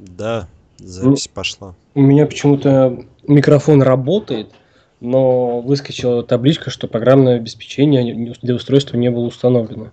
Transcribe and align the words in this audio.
Да, 0.00 0.46
запись 0.78 1.26
пошла. 1.26 1.74
У 1.96 2.00
меня 2.00 2.26
почему-то 2.26 3.04
микрофон 3.26 3.82
работает, 3.82 4.52
но 5.00 5.60
выскочила 5.60 6.22
табличка, 6.22 6.70
что 6.70 6.86
программное 6.86 7.34
обеспечение 7.34 8.32
для 8.40 8.54
устройства 8.54 8.96
не 8.96 9.10
было 9.10 9.24
установлено. 9.24 9.90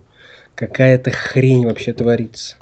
Какая-то 0.54 1.10
хрень 1.10 1.66
вообще 1.66 1.92
творится. 1.92 2.56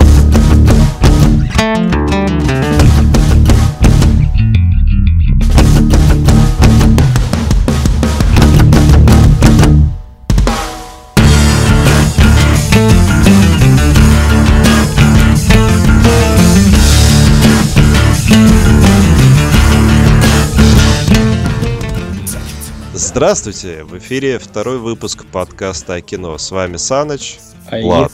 Здравствуйте! 23.18 23.84
В 23.84 23.96
эфире 23.98 24.40
второй 24.40 24.78
выпуск 24.78 25.24
подкаста 25.30 25.94
о 25.94 26.00
кино. 26.00 26.36
С 26.36 26.50
вами 26.50 26.78
Саныч, 26.78 27.38
А 27.70 27.80
Влад. 27.80 28.10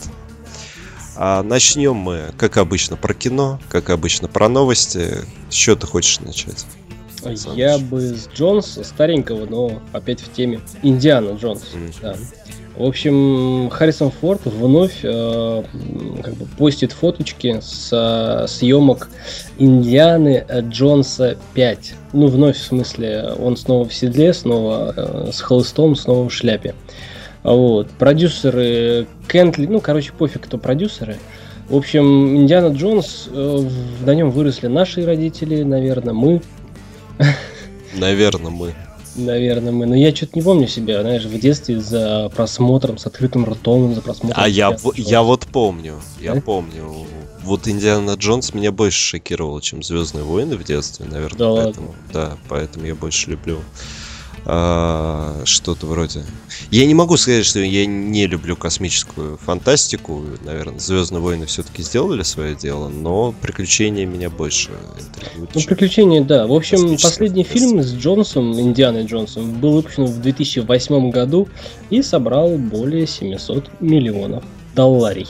А 1.16 1.42
начнем 1.42 1.96
мы, 1.96 2.34
как 2.36 2.58
обычно, 2.58 2.96
про 2.98 3.14
кино, 3.14 3.58
как 3.70 3.88
обычно, 3.88 4.28
про 4.28 4.50
новости. 4.50 5.24
С 5.48 5.54
чего 5.54 5.74
ты 5.76 5.86
хочешь 5.86 6.20
начать? 6.20 6.66
я- 7.54 7.72
Я 7.72 7.78
бы 7.78 8.00
с 8.14 8.28
Джонса, 8.28 8.84
старенького, 8.84 9.46
но 9.46 9.80
опять 9.94 10.20
в 10.20 10.30
теме. 10.34 10.60
Индиана 10.82 11.30
Джонс. 11.30 11.62
Мгм. 11.72 11.92
Да. 12.02 12.16
В 12.80 12.86
общем, 12.86 13.68
Харрисон 13.68 14.10
Форд 14.10 14.46
вновь 14.46 15.00
э, 15.02 15.62
как 16.22 16.34
бы 16.34 16.46
постит 16.56 16.92
фоточки 16.92 17.58
с 17.60 18.46
съемок 18.48 19.10
Индианы 19.58 20.46
Джонса 20.70 21.36
5. 21.52 21.92
Ну, 22.14 22.28
вновь, 22.28 22.56
в 22.56 22.64
смысле, 22.64 23.34
он 23.38 23.58
снова 23.58 23.86
в 23.86 23.92
седле, 23.92 24.32
снова 24.32 24.94
э, 24.96 25.30
с 25.30 25.42
холстом, 25.42 25.94
снова 25.94 26.30
в 26.30 26.32
шляпе. 26.32 26.74
Вот. 27.42 27.90
Продюсеры 27.90 29.06
Кентли, 29.28 29.66
ну, 29.66 29.80
короче, 29.80 30.12
пофиг, 30.12 30.44
кто 30.44 30.56
продюсеры. 30.56 31.18
В 31.68 31.76
общем, 31.76 32.34
Индиана 32.34 32.74
Джонс, 32.74 33.28
э, 33.30 33.68
на 34.06 34.14
нем 34.14 34.30
выросли 34.30 34.68
наши 34.68 35.04
родители, 35.04 35.64
наверное, 35.64 36.14
мы, 36.14 36.40
Наверное, 37.94 38.50
мы. 38.50 38.74
Наверное, 39.16 39.72
мы. 39.72 39.86
Но 39.86 39.94
я 39.96 40.14
что-то 40.14 40.32
не 40.36 40.42
помню 40.42 40.68
себя, 40.68 41.00
знаешь, 41.02 41.24
в 41.24 41.38
детстве 41.40 41.80
за 41.80 42.30
просмотром, 42.34 42.96
с 42.98 43.06
открытым 43.06 43.44
ртом, 43.44 43.94
за 43.94 44.00
просмотром. 44.02 44.40
А 44.42 44.48
я, 44.48 44.76
я 44.94 45.22
вот 45.22 45.46
помню, 45.46 46.00
я 46.20 46.34
Да? 46.34 46.40
помню. 46.40 47.06
Вот 47.42 47.66
Индиана 47.66 48.12
Джонс 48.12 48.54
меня 48.54 48.70
больше 48.70 48.98
шокировал, 49.00 49.60
чем 49.60 49.82
Звездные 49.82 50.24
войны 50.24 50.56
в 50.56 50.62
детстве, 50.64 51.06
наверное, 51.10 51.38
Да 51.38 51.50
ладно? 51.50 51.64
поэтому. 51.64 51.94
Да, 52.12 52.36
поэтому 52.48 52.86
я 52.86 52.94
больше 52.94 53.30
люблю 53.30 53.58
а, 54.44 55.42
что-то 55.44 55.86
вроде. 55.86 56.24
Я 56.70 56.86
не 56.86 56.94
могу 56.94 57.16
сказать, 57.16 57.44
что 57.44 57.60
я 57.60 57.86
не 57.86 58.26
люблю 58.26 58.56
космическую 58.56 59.36
фантастику. 59.38 60.22
Наверное, 60.44 60.78
Звездные 60.78 61.20
войны 61.20 61.46
все-таки 61.46 61.82
сделали 61.82 62.22
свое 62.22 62.54
дело, 62.54 62.88
но 62.88 63.34
приключения 63.40 64.06
меня 64.06 64.30
больше 64.30 64.70
интригуют, 64.98 65.54
Ну, 65.54 65.62
приключения, 65.62 66.22
да. 66.22 66.46
В 66.46 66.52
общем, 66.52 66.96
последний 66.96 67.44
фильм 67.44 67.82
с 67.82 67.92
Джонсом, 67.92 68.58
Индианой 68.58 69.04
Джонсом, 69.04 69.52
был 69.60 69.72
выпущен 69.72 70.04
в 70.04 70.20
2008 70.20 71.10
году 71.10 71.48
и 71.90 72.02
собрал 72.02 72.56
более 72.56 73.06
700 73.06 73.80
миллионов 73.80 74.44
долларей. 74.74 75.26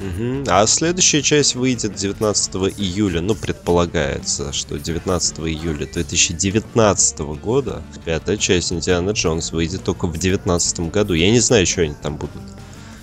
Мгм. 0.00 0.44
А 0.48 0.66
следующая 0.66 1.22
часть 1.22 1.54
выйдет 1.54 1.94
19 1.94 2.54
июля. 2.78 3.20
Ну, 3.20 3.34
предполагается, 3.34 4.52
что 4.52 4.78
19 4.78 5.40
июля 5.40 5.86
2019 5.86 7.18
года 7.36 7.82
пятая 8.04 8.36
часть 8.38 8.72
Индиана 8.72 9.10
Джонс 9.10 9.52
выйдет 9.52 9.84
только 9.84 10.06
в 10.06 10.12
2019 10.12 10.90
году. 10.90 11.14
Я 11.14 11.30
не 11.30 11.40
знаю, 11.40 11.66
что 11.66 11.82
они 11.82 11.94
там 12.00 12.16
будут. 12.16 12.42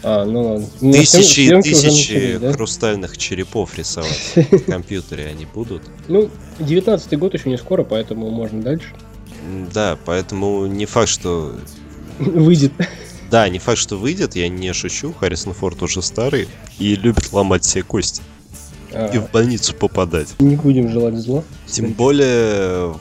А, 0.04 0.26
ну. 0.26 0.68
Ну, 0.82 0.92
Тысячи 0.92 1.42
и 1.42 1.62
тысячи 1.62 1.86
начались, 1.86 2.40
да? 2.40 2.54
хрустальных 2.54 3.18
черепов 3.18 3.78
рисовать 3.78 4.36
в 4.36 4.66
компьютере 4.72 5.28
они 5.28 5.46
будут. 5.46 5.84
Ну, 6.08 6.30
19 6.60 7.18
год 7.20 7.34
еще 7.34 7.50
не 7.50 7.58
скоро, 7.58 7.84
поэтому 7.84 8.30
можно 8.30 8.62
дальше. 8.62 8.88
Да, 9.74 9.98
поэтому 10.06 10.66
не 10.66 10.86
факт, 10.86 11.10
что... 11.10 11.56
Выйдет. 12.20 12.72
Да, 13.30 13.48
не 13.50 13.60
факт, 13.60 13.78
что 13.78 13.98
выйдет, 13.98 14.36
я 14.36 14.48
не 14.50 14.72
шучу. 14.74 15.14
Харрисон 15.14 15.54
Форд 15.54 15.82
уже 15.84 16.02
старый 16.02 16.48
и 16.80 16.96
любит 16.96 17.34
ломать 17.34 17.64
все 17.64 17.84
кости 17.84 18.22
А, 18.94 19.08
и 19.14 19.18
в 19.18 19.30
больницу 19.32 19.74
попадать. 19.74 20.30
Не 20.40 20.56
будем 20.56 20.90
желать 20.90 21.16
зла. 21.16 21.44
Тем 21.66 21.94
более 21.94 22.94
в 22.94 23.00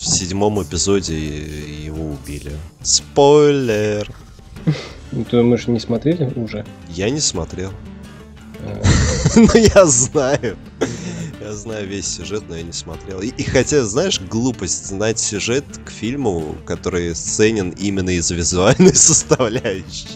седьмом 0.00 0.62
эпизоде 0.62 1.18
его 1.18 2.12
убили. 2.12 2.52
Спойлер. 2.82 4.10
Ну, 5.12 5.24
то 5.30 5.42
мы 5.42 5.58
же 5.58 5.70
не 5.70 5.80
смотрели 5.80 6.32
уже. 6.36 6.64
Я 6.88 7.10
не 7.10 7.20
смотрел. 7.20 7.72
А, 8.60 8.82
Ну, 9.36 9.48
я 9.54 9.84
знаю. 9.86 10.56
Я 11.48 11.54
знаю 11.54 11.88
весь 11.88 12.06
сюжет, 12.06 12.42
но 12.46 12.56
я 12.56 12.62
не 12.62 12.74
смотрел. 12.74 13.22
И, 13.22 13.28
и 13.28 13.42
хотя, 13.42 13.82
знаешь, 13.82 14.20
глупость 14.20 14.88
знать 14.88 15.18
сюжет 15.18 15.64
к 15.86 15.88
фильму, 15.90 16.54
который 16.66 17.14
ценен 17.14 17.70
именно 17.70 18.10
из 18.10 18.30
визуальной 18.30 18.94
составляющей. 18.94 20.08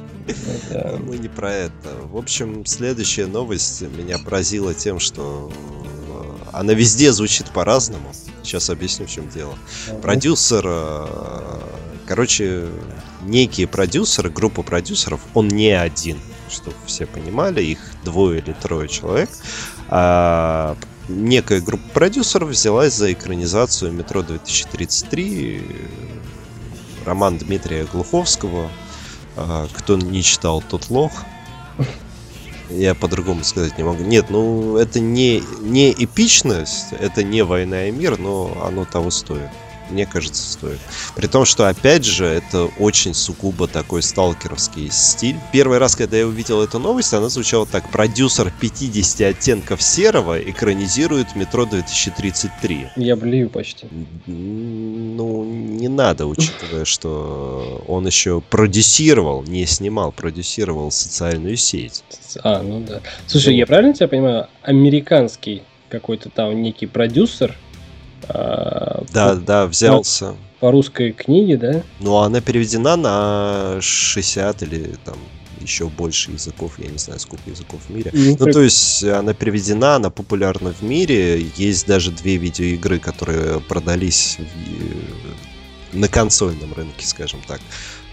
это- 0.69 1.01
Мы 1.03 1.17
не 1.17 1.29
про 1.29 1.51
это. 1.51 1.89
В 2.05 2.19
общем, 2.19 2.67
следующая 2.67 3.25
новость 3.25 3.81
меня 3.81 4.19
поразила 4.19 4.75
тем, 4.75 5.01
что 5.01 5.51
э, 5.51 6.49
она 6.53 6.75
везде 6.75 7.11
звучит 7.13 7.47
по-разному. 7.51 8.13
Сейчас 8.43 8.69
объясню, 8.69 9.07
в 9.07 9.11
чем 9.11 9.27
дело. 9.31 9.55
Продюсер, 10.03 10.65
э, 10.67 11.61
короче, 12.07 12.69
некие 13.23 13.67
продюсеры, 13.67 14.29
группа 14.29 14.63
продюсеров, 14.63 15.23
он 15.33 15.49
не 15.49 15.71
один, 15.71 16.19
чтобы 16.51 16.77
все 16.85 17.07
понимали, 17.07 17.63
их 17.63 17.79
двое 18.05 18.41
или 18.43 18.53
трое 18.53 18.87
человек. 18.87 19.31
А, 19.89 20.77
некая 21.09 21.61
группа 21.61 21.89
продюсеров 21.91 22.51
взялась 22.51 22.95
за 22.95 23.13
экранизацию 23.13 23.93
«Метро 23.93 24.23
2033», 24.23 25.63
роман 27.05 27.39
Дмитрия 27.39 27.85
Глуховского. 27.85 28.71
А, 29.37 29.69
Кто 29.73 29.97
не 29.97 30.23
читал, 30.23 30.63
тот 30.63 30.91
лох. 30.91 31.13
Я 32.71 32.95
по-другому 32.95 33.45
сказать 33.45 33.77
не 33.77 33.85
могу. 33.85 34.03
Нет, 34.03 34.31
ну 34.31 34.77
это 34.77 34.99
не, 34.99 35.43
не 35.61 35.93
эпичность, 35.93 36.93
это 36.93 37.23
не 37.23 37.43
война 37.45 37.89
и 37.89 37.91
мир, 37.91 38.19
но 38.19 38.63
оно 38.65 38.85
того 38.85 39.11
стоит. 39.11 39.51
Мне 39.93 40.07
кажется, 40.07 40.43
стоит. 40.51 40.79
При 41.15 41.27
том, 41.27 41.45
что, 41.45 41.69
опять 41.69 42.05
же, 42.05 42.25
это 42.25 42.65
очень 42.79 43.13
сугубо 43.15 43.69
такой 43.69 44.03
сталкеровский 44.03 44.91
стиль. 44.91 45.37
Первый 45.53 45.79
раз, 45.79 45.95
когда 45.95 46.17
я 46.17 46.27
увидел 46.27 46.63
эту 46.63 46.79
новость, 46.79 47.13
она 47.13 47.29
звучала 47.29 47.67
так. 47.67 47.91
Продюсер 47.91 48.51
50 48.59 49.21
оттенков 49.21 49.83
серого 49.83 50.41
экранизирует 50.41 51.37
«Метро 51.37 51.65
2033». 51.65 52.89
Я 52.97 53.17
блюю 53.17 53.51
почти. 53.51 53.87
Ну, 54.27 55.45
не 55.45 55.89
надо, 55.89 56.27
учитывая, 56.27 56.87
что 56.87 57.85
он 57.87 58.07
еще 58.07 58.41
продюсировал, 58.41 59.43
не 59.43 59.67
снимал, 59.67 60.11
продюсировал 60.13 60.91
социальную 60.91 61.57
сеть. 61.57 62.03
А, 62.43 62.63
ну 62.63 62.81
да. 62.81 63.01
Слушай, 63.27 63.57
я 63.57 63.67
правильно 63.67 63.93
тебя 63.93 64.09
понимаю? 64.09 64.47
Американский 64.63 65.63
какой-то 65.91 66.31
там 66.31 66.63
некий 66.63 66.87
продюсер 66.87 67.55
а, 68.29 69.05
Да, 69.13 69.31
по, 69.31 69.37
да, 69.37 69.67
взялся. 69.67 70.35
по 70.61 70.71
русской 70.71 71.13
книге, 71.13 71.57
да? 71.57 71.83
Ну, 72.01 72.17
она 72.17 72.41
переведена 72.41 72.97
на 72.97 73.79
60 73.81 74.63
или 74.63 74.95
там 75.05 75.17
еще 75.61 75.87
больше 75.89 76.33
языков, 76.33 76.73
я 76.79 76.89
не 76.91 76.99
знаю, 76.99 77.21
сколько 77.21 77.49
языков 77.49 77.81
в 77.87 77.91
мире. 77.95 78.11
Ну, 78.13 78.37
Ну, 78.39 78.47
то 78.53 78.61
есть 78.63 79.05
она 79.05 79.33
переведена, 79.33 79.97
она 79.97 80.11
популярна 80.11 80.73
в 80.73 80.83
мире. 80.83 81.41
Есть 81.57 81.87
даже 81.87 82.11
две 82.11 82.37
видеоигры, 82.37 82.99
которые 82.99 83.61
продались 83.61 84.39
в- 84.39 85.97
на 85.97 86.09
консольном 86.09 86.73
рынке, 86.73 87.07
скажем 87.07 87.41
так. 87.47 87.61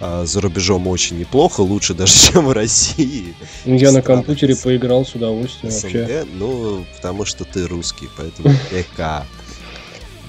А 0.02 0.26
За 0.26 0.42
рубежом 0.42 0.88
очень 0.88 1.18
неплохо, 1.20 1.62
лучше 1.62 1.94
даже, 1.94 2.14
чем 2.32 2.46
в 2.46 2.52
России. 2.52 3.34
ну, 3.66 3.76
я 3.76 3.92
на 3.92 4.02
компьютере 4.02 4.56
поиграл 4.56 5.06
с 5.06 5.16
удовольствием 5.16 5.74
вообще. 5.74 6.06
СНГ, 6.06 6.28
ну, 6.36 6.86
потому 6.98 7.26
что 7.26 7.46
ты 7.46 7.66
русский, 7.68 8.10
поэтому 8.16 8.50
ПК. 8.70 9.26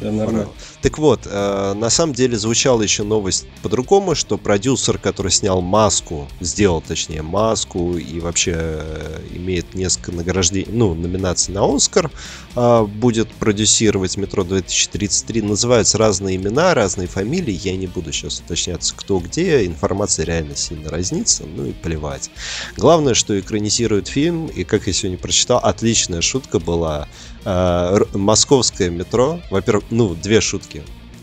Да, 0.00 0.10
нормально. 0.10 0.48
Так 0.82 0.96
вот, 0.96 1.20
э, 1.26 1.74
на 1.74 1.90
самом 1.90 2.14
деле 2.14 2.38
звучала 2.38 2.80
еще 2.80 3.02
новость 3.02 3.46
по-другому, 3.62 4.14
что 4.14 4.38
продюсер, 4.38 4.96
который 4.96 5.30
снял 5.30 5.60
маску, 5.60 6.26
сделал 6.40 6.80
точнее 6.80 7.20
маску 7.20 7.98
и 7.98 8.18
вообще 8.20 8.54
э, 8.56 9.20
имеет 9.34 9.74
несколько 9.74 10.12
награждений, 10.12 10.68
ну, 10.72 10.94
номинаций 10.94 11.52
на 11.52 11.66
Оскар, 11.66 12.10
э, 12.56 12.82
будет 12.84 13.28
продюсировать 13.32 14.16
Метро 14.16 14.42
2033. 14.42 15.42
Называются 15.42 15.98
разные 15.98 16.36
имена, 16.36 16.72
разные 16.72 17.08
фамилии. 17.08 17.60
Я 17.62 17.76
не 17.76 17.86
буду 17.86 18.10
сейчас 18.10 18.40
уточняться, 18.40 18.94
кто 18.96 19.18
где. 19.18 19.66
Информация 19.66 20.24
реально 20.24 20.56
сильно 20.56 20.88
разнится, 20.88 21.44
ну 21.44 21.66
и 21.66 21.72
плевать. 21.72 22.30
Главное, 22.78 23.12
что 23.12 23.38
экранизирует 23.38 24.08
фильм, 24.08 24.46
и 24.46 24.64
как 24.64 24.86
я 24.86 24.94
сегодня 24.94 25.18
прочитал, 25.18 25.58
отличная 25.58 26.22
шутка 26.22 26.58
была. 26.58 27.06
Московское 27.42 28.90
метро, 28.90 29.40
во-первых, 29.50 29.84
ну, 29.88 30.14
две 30.14 30.42
шутки. 30.42 30.69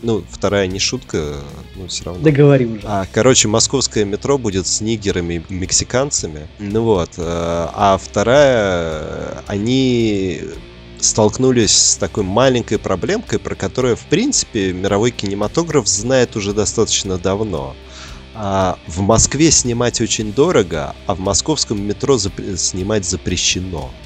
Ну, 0.02 0.22
вторая 0.30 0.66
не 0.68 0.78
шутка, 0.78 1.38
ну, 1.74 1.88
все 1.88 2.04
равно. 2.04 2.22
Договори 2.22 2.66
уже. 2.66 2.82
А, 2.84 3.04
короче, 3.12 3.48
московское 3.48 4.04
метро 4.04 4.38
будет 4.38 4.66
с 4.66 4.80
нигерами 4.80 5.44
и 5.48 5.52
мексиканцами. 5.52 6.46
Ну 6.60 6.82
вот. 6.82 7.10
э, 7.16 7.22
А 7.26 7.98
вторая, 8.00 9.42
они 9.48 10.40
столкнулись 11.00 11.76
с 11.76 11.96
такой 11.96 12.24
маленькой 12.24 12.78
проблемкой, 12.78 13.38
про 13.38 13.54
которую, 13.54 13.96
в 13.96 14.06
принципе, 14.06 14.72
мировой 14.72 15.10
кинематограф 15.10 15.86
знает 15.88 16.36
уже 16.36 16.52
достаточно 16.52 17.18
давно. 17.18 17.74
А 18.34 18.78
в 18.86 19.00
Москве 19.00 19.50
снимать 19.50 20.00
очень 20.00 20.32
дорого, 20.32 20.94
а 21.06 21.14
в 21.14 21.20
московском 21.20 21.80
метро 21.82 22.16
запре- 22.16 22.56
снимать 22.56 23.04
запрещено. 23.04 23.90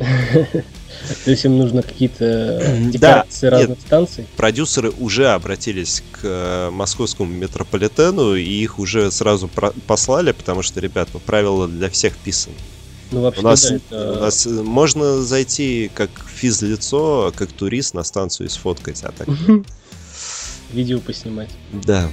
То 1.24 1.30
есть 1.30 1.44
им 1.44 1.58
нужно 1.58 1.82
какие-то 1.82 2.58
Да, 2.60 3.24
декорации 3.26 3.46
нет. 3.46 3.52
разных 3.52 3.80
станций. 3.80 4.26
Продюсеры 4.36 4.90
уже 4.90 5.28
обратились 5.28 6.02
к 6.12 6.20
э, 6.22 6.70
московскому 6.70 7.30
метрополитену 7.32 8.34
и 8.34 8.42
их 8.44 8.78
уже 8.78 9.10
сразу 9.10 9.48
про- 9.48 9.72
послали, 9.86 10.32
потому 10.32 10.62
что, 10.62 10.80
ребят, 10.80 11.08
ну, 11.12 11.20
правила 11.20 11.66
для 11.68 11.90
всех 11.90 12.16
писаны. 12.16 12.54
Ну, 13.10 13.20
вообще, 13.22 13.40
У 13.40 13.44
нас, 13.44 13.62
да, 13.68 13.75
это- 13.76 14.12
у 14.12 14.20
нас, 14.20 14.46
э, 14.46 14.50
можно 14.50 15.22
зайти 15.22 15.90
как 15.94 16.10
физлицо, 16.34 17.32
как 17.36 17.52
турист 17.52 17.94
на 17.94 18.04
станцию 18.04 18.46
и 18.46 18.50
сфоткать, 18.50 19.02
а 19.02 19.12
так... 19.12 19.28
видео 20.72 21.00
поснимать. 21.00 21.50
Да. 21.72 22.08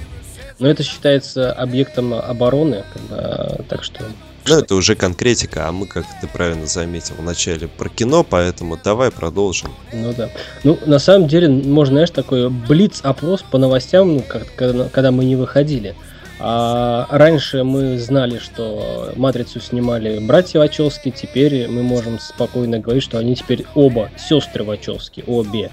Но 0.60 0.68
это 0.68 0.82
считается 0.82 1.52
объектом 1.52 2.14
обороны, 2.14 2.84
когда- 2.92 3.56
так 3.68 3.82
что... 3.82 4.04
Ну, 4.46 4.58
это 4.58 4.74
уже 4.74 4.94
конкретика, 4.94 5.68
а 5.68 5.72
мы, 5.72 5.86
как 5.86 6.04
ты 6.20 6.26
правильно 6.26 6.66
заметил, 6.66 7.14
вначале 7.18 7.68
про 7.68 7.88
кино, 7.88 8.24
поэтому 8.24 8.78
давай 8.82 9.10
продолжим. 9.10 9.70
Ну 9.92 10.14
да. 10.16 10.30
Ну, 10.64 10.78
на 10.86 10.98
самом 10.98 11.28
деле, 11.28 11.48
можно, 11.48 11.94
знаешь, 11.96 12.10
такой 12.10 12.48
блиц-опрос 12.48 13.42
по 13.42 13.58
новостям, 13.58 14.14
ну, 14.16 14.22
как, 14.26 14.46
когда, 14.56 14.88
когда 14.88 15.10
мы 15.10 15.24
не 15.24 15.36
выходили. 15.36 15.94
А 16.42 17.06
раньше 17.10 17.64
мы 17.64 17.98
знали, 17.98 18.38
что 18.38 19.12
«Матрицу» 19.14 19.60
снимали 19.60 20.18
братья 20.20 20.58
Вачовски, 20.58 21.10
теперь 21.10 21.68
мы 21.68 21.82
можем 21.82 22.18
спокойно 22.18 22.78
говорить, 22.78 23.02
что 23.02 23.18
они 23.18 23.36
теперь 23.36 23.66
оба 23.74 24.10
сестры 24.16 24.64
Вачовски, 24.64 25.22
обе. 25.26 25.70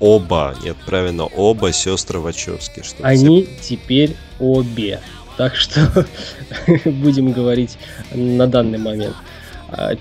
Оба, 0.00 0.54
нет, 0.64 0.76
правильно, 0.86 1.24
оба 1.26 1.72
сестры 1.72 2.20
Вачовски. 2.20 2.82
чтобы 2.82 3.06
Они 3.06 3.46
теперь 3.62 4.16
обе. 4.38 5.00
Так 5.36 5.54
что 5.54 6.06
будем 6.86 7.32
говорить 7.32 7.76
на 8.12 8.46
данный 8.46 8.78
момент. 8.78 9.14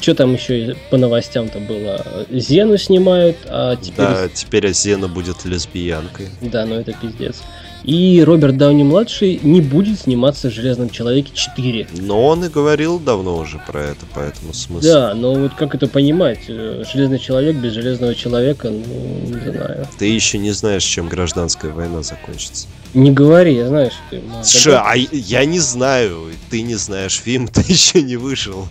что 0.01 0.15
там 0.15 0.33
еще 0.33 0.75
по 0.89 0.97
новостям-то 0.97 1.59
было? 1.59 2.25
Зену 2.29 2.77
снимают, 2.77 3.37
а 3.45 3.75
все- 3.75 3.91
теперь... 3.91 4.05
Да, 4.05 4.29
теперь 4.29 4.67
Азена 4.69 5.07
будет 5.07 5.45
лесбиянкой. 5.45 6.29
Да, 6.41 6.65
ну 6.65 6.75
это 6.75 6.93
пиздец. 6.93 7.43
И 7.83 8.23
Роберт 8.23 8.57
Дауни-младший 8.57 9.39
не 9.41 9.61
будет 9.61 9.99
сниматься 9.99 10.49
в 10.49 10.53
«Железном 10.53 10.89
человеке 10.89 11.31
4». 11.33 12.01
Но 12.01 12.25
он 12.25 12.43
и 12.43 12.49
говорил 12.49 12.99
давно 12.99 13.37
уже 13.37 13.61
про 13.65 13.81
это, 13.81 14.05
поэтому 14.13 14.53
смысл. 14.53 14.85
Да, 14.85 15.13
но 15.13 15.33
вот 15.33 15.53
как 15.53 15.75
это 15.75 15.87
понимать? 15.87 16.39
Э, 16.47 16.83
Железный 16.91 17.19
человек 17.19 17.55
без 17.55 17.73
Железного 17.73 18.15
человека, 18.15 18.69
ну, 18.69 18.83
не 19.27 19.51
знаю. 19.51 19.87
Ты 19.97 20.05
еще 20.05 20.37
не 20.37 20.51
знаешь, 20.51 20.83
чем 20.83 21.07
гражданская 21.07 21.71
война 21.71 22.03
закончится. 22.03 22.67
Не 22.93 23.11
говори, 23.11 23.55
я 23.55 23.67
знаю, 23.67 23.91
что 23.91 23.99
ты... 24.09 24.21
Слушай, 24.43 24.75
а 24.75 24.95
я 24.95 25.45
не 25.45 25.59
знаю, 25.59 26.31
ты 26.49 26.61
не 26.61 26.75
знаешь, 26.75 27.19
фильм 27.19 27.47
ты 27.53 27.61
еще 27.61 28.01
не 28.01 28.17
вышел. 28.17 28.67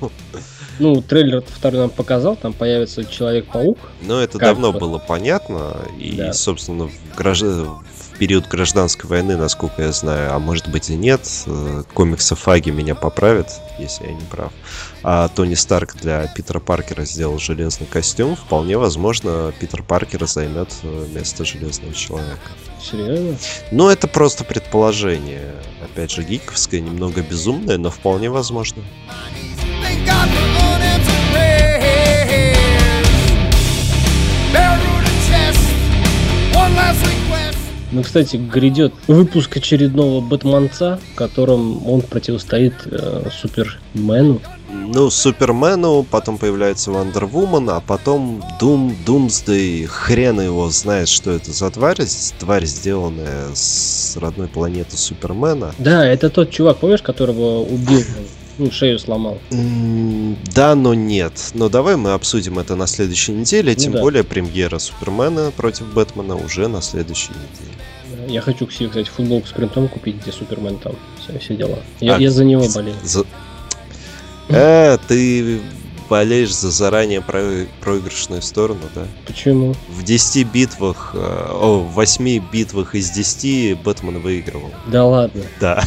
Ну, 0.78 1.02
трейлер 1.02 1.42
второй 1.46 1.80
нам 1.80 1.90
показал, 1.90 2.36
там 2.36 2.52
появится 2.52 3.04
Человек-паук. 3.04 3.78
Но 4.02 4.20
это 4.20 4.38
давно 4.38 4.72
бы. 4.72 4.78
было 4.78 4.98
понятно, 4.98 5.76
и, 5.98 6.12
Да. 6.12 6.32
собственно, 6.32 6.86
в, 6.88 6.92
гражд- 7.16 7.44
в 7.44 8.18
период 8.18 8.46
гражданской 8.48 9.08
войны, 9.08 9.36
насколько 9.36 9.82
я 9.82 9.92
знаю, 9.92 10.34
а 10.34 10.38
может 10.38 10.68
быть 10.68 10.90
и 10.90 10.94
нет, 10.96 11.20
э, 11.46 11.82
комиксофаги 11.94 12.70
меня 12.70 12.94
поправят, 12.94 13.48
если 13.78 14.06
я 14.06 14.12
не 14.12 14.20
прав. 14.30 14.52
А 15.02 15.28
Тони 15.28 15.54
Старк 15.54 15.96
для 15.96 16.26
Питера 16.28 16.60
Паркера 16.60 17.04
сделал 17.04 17.38
железный 17.38 17.86
костюм. 17.86 18.36
Вполне 18.36 18.76
возможно, 18.78 19.52
Питер 19.60 19.82
Паркер 19.82 20.26
займет 20.26 20.70
э, 20.82 21.06
место 21.14 21.44
железного 21.44 21.94
человека. 21.94 22.38
Серьезно? 22.80 23.36
Но 23.72 23.90
это 23.90 24.06
просто 24.06 24.44
предположение. 24.44 25.54
Опять 25.82 26.10
же, 26.12 26.22
гиковское, 26.22 26.80
немного 26.80 27.22
безумное, 27.22 27.78
но 27.78 27.90
вполне 27.90 28.30
возможно. 28.30 28.82
Ну, 37.90 38.02
кстати, 38.02 38.36
грядет 38.36 38.92
выпуск 39.06 39.56
очередного 39.56 40.20
Бэтменца, 40.20 41.00
в 41.12 41.14
котором 41.16 41.86
он 41.86 42.02
противостоит 42.02 42.74
э, 42.84 43.28
Супермену. 43.40 44.40
Ну, 44.70 45.08
Супермену, 45.08 46.04
потом 46.10 46.36
появляется 46.36 46.90
Вандервумен, 46.90 47.70
а 47.70 47.80
потом 47.80 48.42
Дум, 48.60 48.94
Думсдей, 49.06 49.86
хрен 49.86 50.40
его 50.40 50.68
знает, 50.68 51.08
что 51.08 51.30
это 51.30 51.50
за 51.52 51.70
тварь, 51.70 51.98
тварь, 52.38 52.66
сделанная 52.66 53.54
с 53.54 54.16
родной 54.16 54.48
планеты 54.48 54.98
Супермена. 54.98 55.74
Да, 55.78 56.06
это 56.06 56.28
тот 56.28 56.50
чувак, 56.50 56.78
помнишь, 56.78 57.02
которого 57.02 57.62
убил, 57.62 58.02
ну, 58.58 58.70
шею 58.70 58.98
сломал. 58.98 59.38
Да, 60.54 60.74
но 60.74 60.94
нет. 60.94 61.32
Но 61.54 61.68
давай 61.68 61.96
мы 61.96 62.12
обсудим 62.12 62.58
это 62.58 62.76
на 62.76 62.86
следующей 62.86 63.32
неделе, 63.32 63.72
Ну 63.76 63.80
тем 63.82 63.92
да. 63.92 64.00
более 64.00 64.24
премьера 64.24 64.78
Супермена 64.78 65.50
против 65.50 65.92
Бэтмена 65.92 66.36
уже 66.36 66.68
на 66.68 66.82
следующей 66.82 67.30
неделе. 67.30 68.28
Я 68.28 68.40
хочу 68.42 68.66
к 68.66 68.72
себе, 68.72 68.88
кстати, 68.88 69.08
футболку 69.08 69.46
с 69.46 69.52
принтом 69.52 69.88
купить, 69.88 70.16
где 70.20 70.32
Супермен 70.32 70.78
там, 70.78 70.92
все, 71.20 71.38
все 71.38 71.56
дела. 71.56 71.78
Я, 72.00 72.16
А, 72.16 72.18
я 72.18 72.30
за 72.30 72.44
него 72.44 72.66
болею. 72.74 72.96
За- 73.04 73.24
Э, 74.50 74.96
ты 75.08 75.60
болеешь 76.08 76.54
за 76.54 76.70
заранее 76.70 77.20
про- 77.20 77.66
проигрышную 77.82 78.40
сторону, 78.40 78.80
да? 78.94 79.06
Почему? 79.26 79.74
В 79.90 80.02
10 80.02 80.44
битвах, 80.44 81.10
э, 81.14 81.18
о, 81.18 81.80
в 81.80 81.92
8 81.92 82.38
битвах 82.50 82.94
из 82.94 83.10
10 83.10 83.74
Бэтмен 83.74 84.20
выигрывал. 84.20 84.70
Да 84.86 85.04
ладно. 85.04 85.42
Да. 85.60 85.84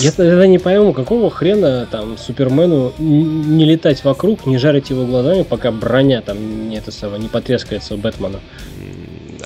Я 0.00 0.12
тогда 0.12 0.46
не 0.46 0.58
пойму, 0.58 0.92
какого 0.92 1.30
хрена 1.30 1.86
там 1.90 2.16
Супермену 2.16 2.92
не 2.98 3.64
летать 3.64 4.02
вокруг, 4.04 4.46
не 4.46 4.58
жарить 4.58 4.90
его 4.90 5.04
глазами, 5.04 5.42
пока 5.42 5.70
броня 5.72 6.22
там 6.22 6.68
не 6.68 6.76
это 6.76 6.90
самое, 6.90 7.20
не 7.20 7.28
потрескается 7.28 7.94
у 7.94 7.98
Бэтмена 7.98 8.40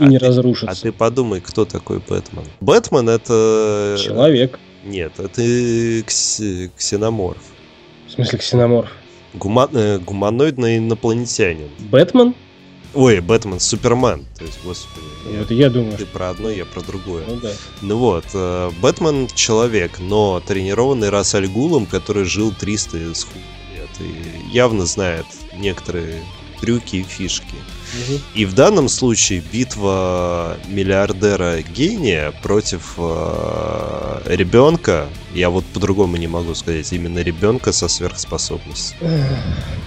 и 0.00 0.05
не 0.05 0.17
а 0.17 0.20
ты- 0.20 0.26
разрушится. 0.26 0.70
А 0.70 0.75
ты 0.81 0.93
подумай, 0.93 1.40
кто 1.40 1.65
такой 1.65 1.98
Бэтмен? 1.98 2.44
Бэтмен 2.60 3.08
это... 3.08 3.96
Человек. 3.98 4.58
Нет, 4.84 5.12
это 5.19 5.43
кс- 5.43 6.70
ксеноморф. 6.77 7.43
В 8.06 8.12
смысле 8.12 8.39
ксеноморф. 8.39 8.91
Гума- 9.34 9.69
э, 9.72 9.98
Гуманоидный 9.98 10.79
инопланетянин. 10.79 11.69
Бэтмен? 11.91 12.34
Ой, 12.94 13.20
Бэтмен, 13.20 13.60
Супермен. 13.60 14.26
То 14.38 14.44
есть, 14.44 14.58
господи, 14.64 15.04
я- 15.30 15.38
Вот 15.40 15.50
я 15.50 15.68
думаю, 15.70 15.96
ты 15.96 16.06
про 16.06 16.30
одно, 16.30 16.50
я 16.50 16.64
про 16.64 16.80
другое. 16.80 17.24
Ну 17.28 17.36
да. 17.36 17.52
Ну 17.82 17.98
вот, 17.98 18.24
э, 18.32 18.70
Бэтмен 18.80 19.28
человек, 19.34 19.98
но 19.98 20.40
тренированный 20.46 21.10
Рас 21.10 21.34
Аль 21.34 21.48
Гулом, 21.48 21.86
который 21.86 22.24
жил 22.24 22.52
300 22.52 23.14
с 23.14 23.24
хуй 23.24 23.42
лет 23.76 23.90
и 24.00 24.48
явно 24.54 24.86
знает 24.86 25.26
некоторые 25.54 26.22
трюки 26.60 26.96
и 26.96 27.02
фишки. 27.02 27.54
И 28.34 28.44
в 28.44 28.54
данном 28.54 28.88
случае 28.88 29.42
битва 29.52 30.56
миллиардера 30.68 31.62
гения 31.62 32.32
против 32.42 32.94
э, 32.98 34.20
ребенка, 34.26 35.06
я 35.34 35.50
вот 35.50 35.64
по-другому 35.66 36.16
не 36.16 36.26
могу 36.26 36.54
сказать, 36.54 36.92
именно 36.92 37.18
ребенка 37.20 37.72
со 37.72 37.88
сверхспособностью. 37.88 38.96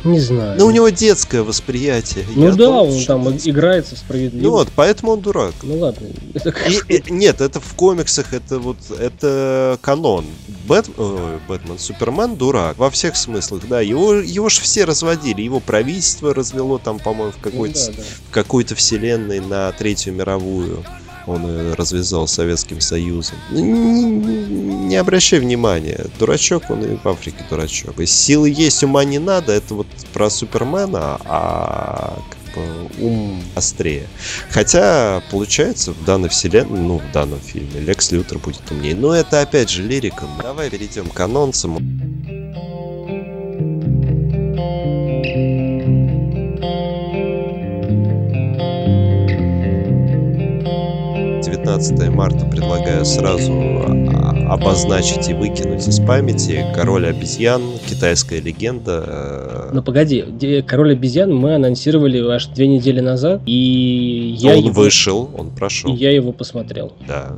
Не 0.04 0.20
знаю. 0.20 0.58
Ну, 0.60 0.66
у 0.68 0.72
него 0.72 0.90
детское 0.90 1.44
восприятие. 1.44 2.26
Ну 2.36 2.46
Я 2.46 2.52
да, 2.52 2.58
думаю, 2.58 2.96
он 2.98 3.06
там 3.06 3.30
играется 3.30 3.96
справедливо. 3.96 4.44
Ну 4.44 4.52
вот, 4.52 4.70
поэтому 4.76 5.14
он 5.14 5.22
дурак. 5.22 5.54
Ну 5.64 5.78
ладно. 5.80 6.08
Это 6.34 6.50
И- 6.68 6.96
и- 6.96 7.12
нет, 7.12 7.42
это 7.42 7.60
в 7.60 7.74
комиксах, 7.76 8.34
это 8.34 8.60
вот, 8.60 8.78
это 9.00 9.78
канон. 9.82 10.26
Бэт, 10.68 10.90
ой, 10.98 11.40
Бэтмен, 11.48 11.78
Супермен 11.80 12.36
дурак 12.36 12.78
во 12.78 12.90
всех 12.90 13.16
смыслах, 13.16 13.68
да. 13.68 13.82
Его, 13.82 14.14
его 14.16 14.50
же 14.50 14.62
все 14.62 14.86
разводили, 14.86 15.42
его 15.42 15.60
правительство 15.60 16.34
развело 16.34 16.78
там, 16.78 17.00
по-моему, 17.00 17.32
в 17.32 17.38
Ну 17.44 17.52
какой-то, 17.52 17.88
да, 17.88 17.91
да. 17.96 18.04
в 18.28 18.32
какой-то 18.32 18.76
вселенной 18.76 19.40
на 19.40 19.72
Третью 19.72 20.14
мировую. 20.14 20.84
Он 21.28 21.46
э, 21.46 21.74
развязал 21.76 22.28
с 22.28 22.34
Советским 22.34 22.82
Союзом. 22.82 23.38
Не, 23.52 23.62
не 23.62 24.96
обращай 24.96 25.40
внимания. 25.40 26.06
Дурачок, 26.20 26.70
он 26.70 26.84
и 26.84 26.98
в 26.98 27.08
Африке 27.08 27.46
дурачок. 27.50 28.00
И 28.00 28.06
силы 28.06 28.50
есть, 28.50 28.84
ума 28.84 29.04
не 29.04 29.20
надо. 29.20 29.54
Это 29.54 29.76
вот 29.76 29.88
про 30.14 30.30
Супермена, 30.30 31.20
а 31.26 32.20
как 32.30 32.56
бы 32.56 32.90
ум 33.00 33.44
острее. 33.56 34.08
Хотя, 34.50 35.22
получается, 35.30 35.94
в 35.94 36.04
данной 36.06 36.30
вселенной, 36.30 36.80
ну, 36.80 36.98
в 36.98 37.12
данном 37.12 37.40
фильме, 37.40 37.80
Лекс 37.80 38.12
Лютер 38.12 38.40
будет 38.40 38.70
умнее. 38.72 38.96
Но 38.96 39.14
это 39.14 39.42
опять 39.42 39.70
же 39.70 39.84
лирика. 39.84 40.26
Давай 40.42 40.70
перейдем 40.70 41.08
к 41.08 41.20
анонсам. 41.20 41.78
19 51.78 52.10
марта 52.10 52.46
предлагаю 52.46 53.06
сразу 53.06 53.54
а, 53.54 54.54
обозначить 54.54 55.30
и 55.30 55.34
выкинуть 55.34 55.88
из 55.88 56.00
памяти 56.02 56.66
Король 56.76 57.08
обезьян, 57.08 57.62
китайская 57.88 58.42
легенда. 58.42 59.04
э, 59.08 59.70
Ну 59.74 59.82
погоди, 59.82 60.26
Король 60.68 60.92
обезьян 60.94 61.34
мы 61.34 61.56
анонсировали 61.56 62.20
аж 62.30 62.48
две 62.48 62.68
недели 62.68 63.00
назад, 63.00 63.42
и 63.46 64.36
я, 64.38 64.58
он 64.58 64.66
его, 64.66 64.82
вышел, 64.82 65.30
он 65.38 65.48
и 65.48 65.52
прошел. 65.52 65.96
я 65.96 66.12
его 66.12 66.34
посмотрел. 66.34 66.92
Да. 67.08 67.38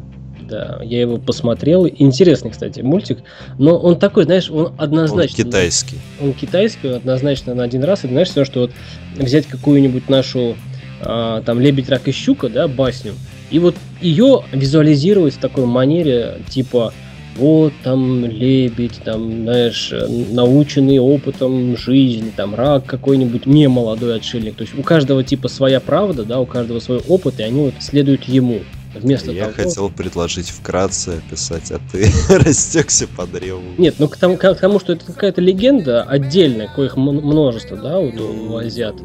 Да, 0.49 0.79
я 0.83 1.01
его 1.01 1.17
посмотрел. 1.17 1.87
Интересный, 1.87 2.49
кстати, 2.51 2.81
мультик. 2.81 3.19
Но 3.59 3.77
он 3.77 3.97
такой, 3.97 4.23
знаешь, 4.25 4.49
он 4.49 4.65
Он 4.65 4.73
однозначно... 4.77 5.43
китайский. 5.43 5.97
Он 6.21 6.33
китайский, 6.33 6.87
он 6.89 6.95
однозначно 6.95 7.53
на 7.53 7.63
один 7.63 7.83
раз. 7.83 8.03
И 8.03 8.07
знаешь, 8.07 8.29
все, 8.29 8.43
что 8.45 8.61
вот 8.61 8.71
взять 9.15 9.45
какую-нибудь 9.47 10.09
нашу 10.09 10.55
а, 11.01 11.41
там 11.43 11.59
лебедь, 11.61 11.89
рак 11.89 12.07
и 12.07 12.11
щука, 12.11 12.49
да, 12.49 12.67
басню, 12.67 13.13
и 13.53 13.59
вот 13.59 13.75
ее 14.01 14.43
визуализировать 14.51 15.35
в 15.35 15.37
такой 15.37 15.67
манере, 15.67 16.39
типа 16.49 16.91
вот 17.35 17.71
там 17.83 18.25
лебедь, 18.25 18.99
там, 19.05 19.43
знаешь, 19.43 19.93
наученный 20.31 20.97
опытом 20.97 21.77
жизни, 21.77 22.31
там 22.35 22.55
рак 22.55 22.85
какой-нибудь, 22.85 23.45
не 23.45 23.67
молодой 23.67 24.15
отшельник. 24.15 24.55
То 24.55 24.63
есть 24.63 24.77
у 24.77 24.81
каждого 24.81 25.23
типа 25.23 25.49
своя 25.49 25.79
правда, 25.79 26.25
да, 26.25 26.39
у 26.39 26.47
каждого 26.47 26.79
свой 26.79 26.97
опыт, 27.07 27.39
и 27.39 27.43
они 27.43 27.61
вот 27.61 27.75
следуют 27.79 28.23
ему. 28.23 28.61
Вместо 28.95 29.31
Я 29.31 29.45
того... 29.45 29.55
хотел 29.55 29.89
предложить 29.89 30.49
вкратце 30.49 31.19
описать, 31.19 31.71
а 31.71 31.79
ты 31.91 32.07
растекся 32.29 33.07
по 33.07 33.27
древу. 33.27 33.61
Нет, 33.77 33.95
ну 33.99 34.07
к 34.07 34.17
тому, 34.17 34.35
к 34.37 34.55
тому, 34.55 34.79
что 34.79 34.93
это 34.93 35.05
какая-то 35.05 35.41
легенда 35.41 36.01
отдельная, 36.01 36.67
коих 36.67 36.97
множество, 36.97 37.77
да, 37.77 37.99
вот 37.99 38.19
у, 38.19 38.53
у 38.53 38.57
азиат. 38.57 38.95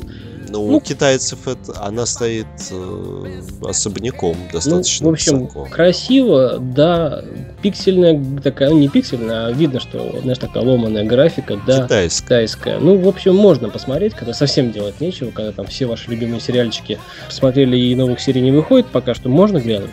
Ну, 0.48 0.66
Ну, 0.66 0.76
у 0.76 0.80
китайцев 0.80 1.46
это, 1.46 1.80
она 1.82 2.06
стоит 2.06 2.46
э, 2.70 3.40
особняком 3.62 4.36
Ну, 4.38 4.52
достаточно 4.52 5.08
в 5.08 5.12
общем, 5.12 5.44
высоко. 5.46 5.66
красиво, 5.70 6.58
да, 6.58 7.22
пиксельная 7.62 8.20
такая, 8.42 8.70
ну 8.70 8.78
не 8.78 8.88
пиксельная, 8.88 9.46
а 9.46 9.52
видно, 9.52 9.80
что, 9.80 10.20
знаешь, 10.22 10.38
такая 10.38 10.64
ломаная 10.64 11.04
графика, 11.04 11.60
да, 11.66 11.84
Китайская. 11.84 12.24
китайская. 12.24 12.78
Ну, 12.78 12.98
в 12.98 13.08
общем, 13.08 13.34
можно 13.36 13.68
посмотреть, 13.68 14.14
когда 14.14 14.32
совсем 14.32 14.72
делать 14.72 15.00
нечего, 15.00 15.30
когда 15.30 15.52
там 15.52 15.66
все 15.66 15.86
ваши 15.86 16.10
любимые 16.10 16.40
сериальчики 16.40 16.98
посмотрели 17.26 17.76
и 17.76 17.94
новых 17.94 18.20
серий 18.20 18.40
не 18.40 18.52
выходит, 18.52 18.86
пока 18.88 19.14
что 19.14 19.28
можно 19.28 19.58
глянуть. 19.58 19.90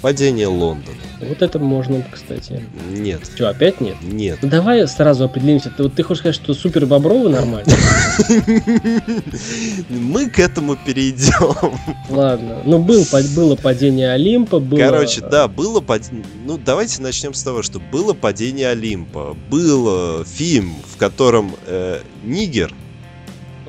Падение 0.00 0.46
Лондона. 0.46 0.97
Вот 1.28 1.42
это 1.42 1.58
можно, 1.58 2.02
кстати. 2.10 2.64
Нет. 2.90 3.20
Что, 3.34 3.48
опять 3.50 3.80
нет? 3.80 3.96
Нет. 4.02 4.38
Ну, 4.42 4.48
Давай 4.48 4.86
сразу 4.88 5.24
определимся. 5.24 5.70
Ты, 5.76 5.82
вот 5.84 5.94
ты 5.94 6.02
хочешь 6.02 6.20
сказать, 6.20 6.34
что 6.36 6.54
супер 6.54 6.86
бобровы 6.86 7.28
нормально? 7.28 7.70
Мы 9.88 10.28
к 10.30 10.38
этому 10.38 10.76
перейдем. 10.76 11.72
Ладно. 12.08 12.58
Ну, 12.64 12.78
был, 12.78 13.04
было 13.34 13.56
падение 13.56 14.12
Олимпа, 14.12 14.58
было... 14.60 14.78
Короче, 14.78 15.20
да, 15.20 15.48
было 15.48 15.80
падение. 15.80 16.24
Ну, 16.44 16.58
давайте 16.58 17.02
начнем 17.02 17.34
с 17.34 17.42
того, 17.42 17.62
что 17.62 17.80
было 17.80 18.14
падение 18.14 18.68
Олимпа. 18.70 19.36
Был 19.50 20.20
э, 20.20 20.24
фильм, 20.24 20.74
в 20.92 20.96
котором 20.96 21.54
э, 21.66 22.00
Нигер, 22.24 22.72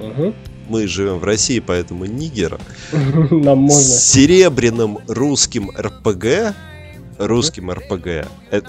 Мгм. 0.02 0.34
мы 0.70 0.88
живем 0.88 1.20
в 1.20 1.24
России, 1.26 1.60
поэтому 1.60 2.06
Нигер, 2.06 2.58
Нам 3.32 3.58
можно. 3.60 3.82
с 3.82 4.06
серебряным 4.12 5.00
русским 5.08 5.70
РПГ, 5.78 6.56
русским 7.20 7.70
РПГ, 7.70 8.08
э, 8.08 8.26
э, 8.52 8.62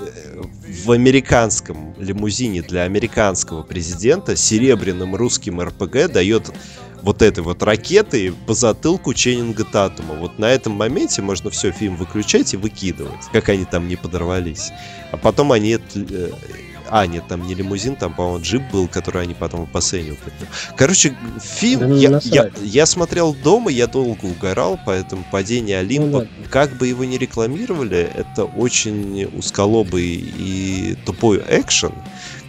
в 0.85 0.91
американском 0.91 1.95
лимузине 1.99 2.63
для 2.63 2.83
американского 2.83 3.63
президента 3.63 4.37
серебряным 4.37 5.15
русским 5.15 5.61
РПГ 5.61 6.13
дает 6.13 6.51
вот 7.03 7.23
этой 7.23 7.43
вот 7.43 7.63
ракеты 7.63 8.33
по 8.47 8.53
затылку 8.53 9.15
Ченнинга 9.15 9.65
Татума. 9.65 10.15
Вот 10.15 10.39
на 10.39 10.51
этом 10.51 10.73
моменте 10.73 11.23
можно 11.23 11.49
все, 11.51 11.71
фильм 11.71 11.97
выключать 11.97 12.53
и 12.53 12.57
выкидывать, 12.57 13.25
как 13.33 13.49
они 13.49 13.65
там 13.65 13.89
не 13.89 13.97
подорвались. 13.97 14.71
А 15.13 15.17
потом 15.17 15.53
они... 15.53 15.71
это, 15.71 15.85
э, 15.95 16.31
А, 16.91 17.07
нет, 17.07 17.25
там 17.29 17.47
не 17.47 17.55
лимузин, 17.55 17.97
там, 17.97 18.15
по-моему, 18.15 18.43
джип 18.43 18.63
был, 18.73 18.89
который 18.89 19.23
они 19.23 19.35
потом 19.35 19.67
в 19.67 19.71
бассейне 19.71 20.13
упомянули. 20.13 20.49
Короче, 20.77 21.17
фильм... 21.41 21.81
Да 21.81 21.87
я, 21.95 22.21
я, 22.25 22.51
я 22.61 22.87
смотрел 22.87 23.33
дома, 23.33 23.71
я 23.71 23.87
долго 23.87 24.25
угорал, 24.27 24.79
поэтому 24.85 25.25
«Падение 25.31 25.79
Олимпа», 25.79 26.07
Ну 26.07 26.17
ладно. 26.19 26.31
как 26.51 26.77
бы 26.77 26.89
его 26.89 27.05
ни 27.05 27.17
рекламировали, 27.17 28.11
это 28.15 28.45
очень 28.45 29.25
узколобый 29.37 30.05
и 30.07 30.97
тупой 31.07 31.43
экшен, 31.49 31.93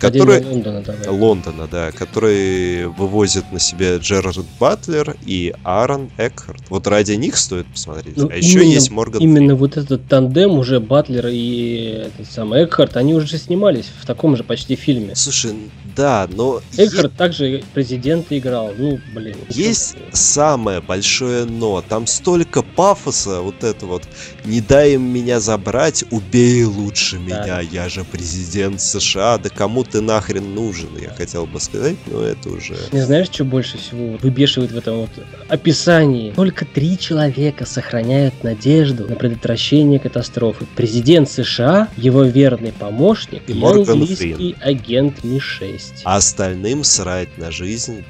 который... 0.01 0.43
Лондона 0.43 0.81
давай. 0.81 1.08
Лондона, 1.08 1.67
да, 1.72 1.91
который 1.91 2.88
вывозит 2.88 3.51
на 3.51 3.60
себе 3.60 3.98
Джерард 3.98 4.46
Батлер 4.60 5.15
и 5.25 5.53
Аарон 5.63 6.10
Экхарт. 6.17 6.63
Вот 6.70 6.88
ради 6.88 7.13
них 7.13 7.38
стоит 7.38 7.67
посмотреть. 7.67 8.17
Ну, 8.17 8.29
а 8.29 8.36
еще 8.36 8.62
именно- 8.62 8.74
есть 8.74 8.91
Морган 8.91 9.22
Именно 9.22 9.55
вот 9.55 9.77
этот 9.77 10.08
тандем 10.08 10.58
уже 10.58 10.79
Батлер 10.79 11.27
и 11.27 12.08
этот 12.08 12.31
самый 12.31 12.65
Экхарт, 12.65 12.98
они 12.98 13.13
уже 13.13 13.38
снимались 13.38 13.91
в 14.01 14.05
таком 14.05 14.36
же 14.36 14.43
почти 14.43 14.75
фильме. 14.75 15.15
Слушай, 15.15 15.53
да, 15.96 16.27
но 16.31 16.62
Экхарт 16.77 17.13
также 17.15 17.63
президента 17.74 18.38
играл. 18.38 18.72
Ну, 18.77 19.00
блин. 19.13 19.38
есть 19.50 19.96
самое 20.12 20.81
большое 20.81 21.46
но. 21.46 21.84
Там 21.88 22.08
столько 22.08 22.63
пафоса, 22.63 23.41
вот 23.41 23.63
это 23.63 23.86
вот. 23.86 24.03
Не 24.45 24.62
дай 24.62 24.93
им 24.93 25.03
меня 25.03 25.39
забрать, 25.39 26.03
убей 26.10 26.63
лучше 26.63 27.17
Да. 27.17 27.21
меня, 27.21 27.60
я 27.60 27.89
же 27.89 28.03
президент 28.03 28.81
США. 28.81 29.38
Да 29.38 29.50
кому 29.50 29.83
ты 29.83 30.01
нахрен 30.01 30.53
нужен, 30.55 30.89
я 31.00 31.10
хотел 31.10 31.45
бы 31.45 31.60
сказать, 31.60 31.98
но 32.07 32.21
это 32.24 32.50
уже... 32.50 32.75
Не 32.91 33.01
знаешь, 33.01 33.27
что 33.27 33.45
больше 33.45 33.77
всего 33.77 34.17
выбешивает 34.17 34.71
в 34.71 34.77
этом 34.77 35.01
вот 35.01 35.10
описании? 35.48 36.31
Только 36.31 36.65
три 36.65 36.98
человека 36.98 37.65
сохраняют 37.65 38.43
надежду 38.43 39.07
на 39.07 39.15
предотвращение 39.15 40.00
катастрофы. 40.00 40.65
Президент 40.75 41.29
США, 41.29 41.89
его 41.98 42.24
верный 42.24 42.71
помощник 42.71 43.43
И 43.48 43.53
и, 43.53 43.63
английский 43.63 44.55
агент 44.60 45.24
Ми-6. 45.24 46.01
А 46.03 46.17
остальным 46.17 46.83
срать 46.83 47.38
на 47.38 47.51
жизнь 47.51 48.03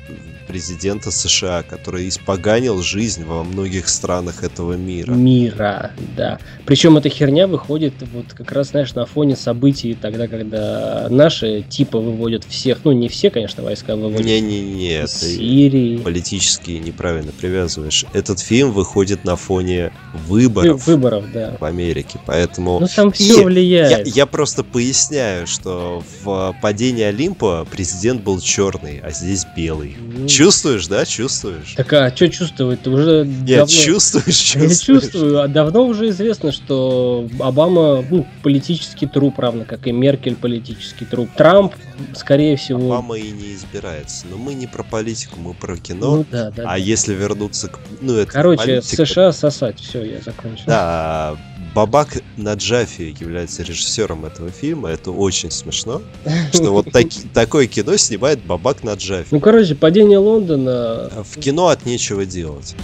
президента 0.51 1.11
США, 1.11 1.63
который 1.63 2.09
испоганил 2.09 2.81
жизнь 2.83 3.23
во 3.23 3.41
многих 3.45 3.87
странах 3.87 4.43
этого 4.43 4.73
мира. 4.73 5.13
Мира, 5.13 5.91
да. 6.17 6.39
Причем 6.65 6.97
эта 6.97 7.07
херня 7.07 7.47
выходит 7.47 7.93
вот 8.13 8.33
как 8.33 8.51
раз, 8.51 8.71
знаешь, 8.71 8.93
на 8.93 9.05
фоне 9.05 9.37
событий 9.37 9.97
тогда, 9.99 10.27
когда 10.27 11.07
наши 11.09 11.61
типа 11.61 11.99
выводят 11.99 12.43
всех, 12.43 12.79
ну 12.83 12.91
не 12.91 13.07
все, 13.07 13.29
конечно, 13.29 13.63
войска 13.63 13.95
выводят 13.95 14.25
Не-не-не, 14.25 15.07
Сирии. 15.07 15.97
политически 15.99 16.71
неправильно 16.71 17.31
привязываешь. 17.31 18.05
Этот 18.11 18.41
фильм 18.41 18.73
выходит 18.73 19.23
на 19.23 19.37
фоне 19.37 19.93
Вы- 20.27 20.41
выборов 20.49 20.85
Выборов, 20.85 21.31
да. 21.31 21.55
в 21.61 21.63
Америке, 21.63 22.19
поэтому... 22.25 22.81
Ну 22.81 22.87
там 22.93 23.07
И 23.09 23.13
все 23.13 23.39
Я, 23.39 23.45
влияет. 23.45 24.07
я 24.07 24.25
просто 24.25 24.65
поясняю, 24.65 25.47
что 25.47 26.03
в 26.23 26.53
падении 26.61 27.03
Олимпа 27.03 27.65
президент 27.71 28.21
был 28.21 28.41
черный, 28.41 28.99
а 29.01 29.11
здесь 29.11 29.45
белый. 29.55 29.95
Ну, 30.01 30.27
Чувствуешь, 30.41 30.87
да? 30.87 31.05
Чувствуешь? 31.05 31.73
Так 31.75 31.93
а 31.93 32.15
что 32.15 32.29
чувствовать? 32.29 32.87
Уже 32.87 33.25
Нет, 33.25 33.59
давно... 33.59 33.67
чувствуешь, 33.67 34.55
Я 34.55 34.61
чувствуешь. 34.61 35.01
чувствую, 35.01 35.41
а 35.41 35.47
давно 35.47 35.85
уже 35.85 36.09
известно, 36.09 36.51
что 36.51 37.27
Обама 37.39 38.03
ну, 38.09 38.25
политический 38.41 39.05
труп, 39.05 39.37
равно 39.37 39.65
как 39.65 39.85
и 39.85 39.91
Меркель 39.91 40.35
политический 40.35 41.05
труп. 41.05 41.29
Трамп, 41.37 41.75
скорее 42.15 42.57
всего. 42.57 42.93
Обама 42.93 43.17
и 43.17 43.29
не 43.29 43.53
избирается. 43.53 44.25
Но 44.31 44.37
мы 44.37 44.55
не 44.55 44.65
про 44.65 44.83
политику, 44.83 45.39
мы 45.39 45.53
про 45.53 45.77
кино. 45.77 46.17
ну 46.17 46.25
да, 46.31 46.49
да. 46.49 46.63
а 46.63 46.65
да. 46.69 46.75
если 46.75 47.13
вернуться 47.13 47.67
к... 47.67 47.79
Ну, 48.01 48.15
это 48.15 48.31
Короче, 48.31 48.63
политика. 48.63 49.05
США 49.05 49.31
сосать. 49.31 49.79
Все, 49.79 50.03
я 50.03 50.21
закончил. 50.21 50.63
Да, 50.65 51.37
Бабак 51.73 52.17
Наджафи 52.35 53.15
является 53.19 53.63
режиссером 53.63 54.25
этого 54.25 54.49
фильма. 54.49 54.89
Это 54.89 55.11
очень 55.11 55.51
смешно, 55.51 56.01
что 56.53 56.71
вот 56.71 56.91
таки- 56.91 57.27
такое 57.33 57.67
кино 57.67 57.95
снимает 57.97 58.43
Бабак 58.43 58.83
Наджафи. 58.83 59.27
Ну, 59.31 59.39
короче, 59.39 59.75
падение 59.75 60.17
Лондона. 60.17 61.09
В 61.23 61.39
кино 61.39 61.67
от 61.69 61.85
нечего 61.85 62.25
делать. 62.25 62.75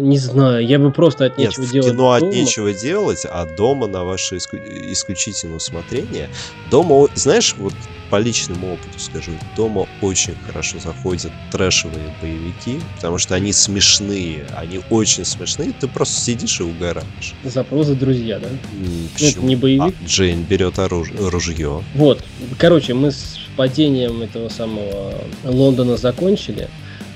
Не 0.00 0.18
знаю, 0.18 0.66
я 0.66 0.78
бы 0.78 0.90
просто 0.90 1.26
от 1.26 1.38
Нет, 1.38 1.50
нечего 1.50 1.64
в 1.64 1.70
делать. 1.72 1.90
кино 1.92 2.12
от 2.12 2.20
дома. 2.20 2.32
нечего 2.32 2.72
делать, 2.72 3.26
а 3.28 3.46
дома 3.46 3.86
на 3.86 4.04
ваше 4.04 4.36
иску- 4.36 4.56
исключительное 4.92 5.56
усмотрение. 5.56 6.28
Дома, 6.70 7.08
знаешь, 7.14 7.54
вот 7.58 7.74
по 8.10 8.16
личному 8.18 8.72
опыту 8.72 8.98
скажу, 8.98 9.30
дома 9.56 9.86
очень 10.00 10.34
хорошо 10.44 10.78
заходят 10.80 11.30
трэшевые 11.52 12.12
боевики, 12.20 12.80
потому 12.96 13.18
что 13.18 13.36
они 13.36 13.52
смешные, 13.52 14.46
они 14.56 14.80
очень 14.90 15.24
смешные, 15.24 15.72
ты 15.78 15.86
просто 15.86 16.20
сидишь 16.20 16.58
и 16.58 16.64
угораешь. 16.64 17.34
Запросы 17.44 17.94
друзья, 17.94 18.40
да? 18.40 18.48
Ну, 18.72 18.86
это 19.14 19.24
Почему? 19.26 19.46
не 19.46 19.54
боевик. 19.54 19.94
А, 20.02 20.04
Джейн 20.04 20.42
берет 20.42 20.78
оруж- 20.80 21.12
ружье. 21.30 21.84
Вот, 21.94 22.24
короче, 22.58 22.94
мы 22.94 23.12
с 23.12 23.38
падением 23.56 24.22
этого 24.22 24.48
самого 24.48 25.14
Лондона 25.44 25.96
закончили. 25.96 26.68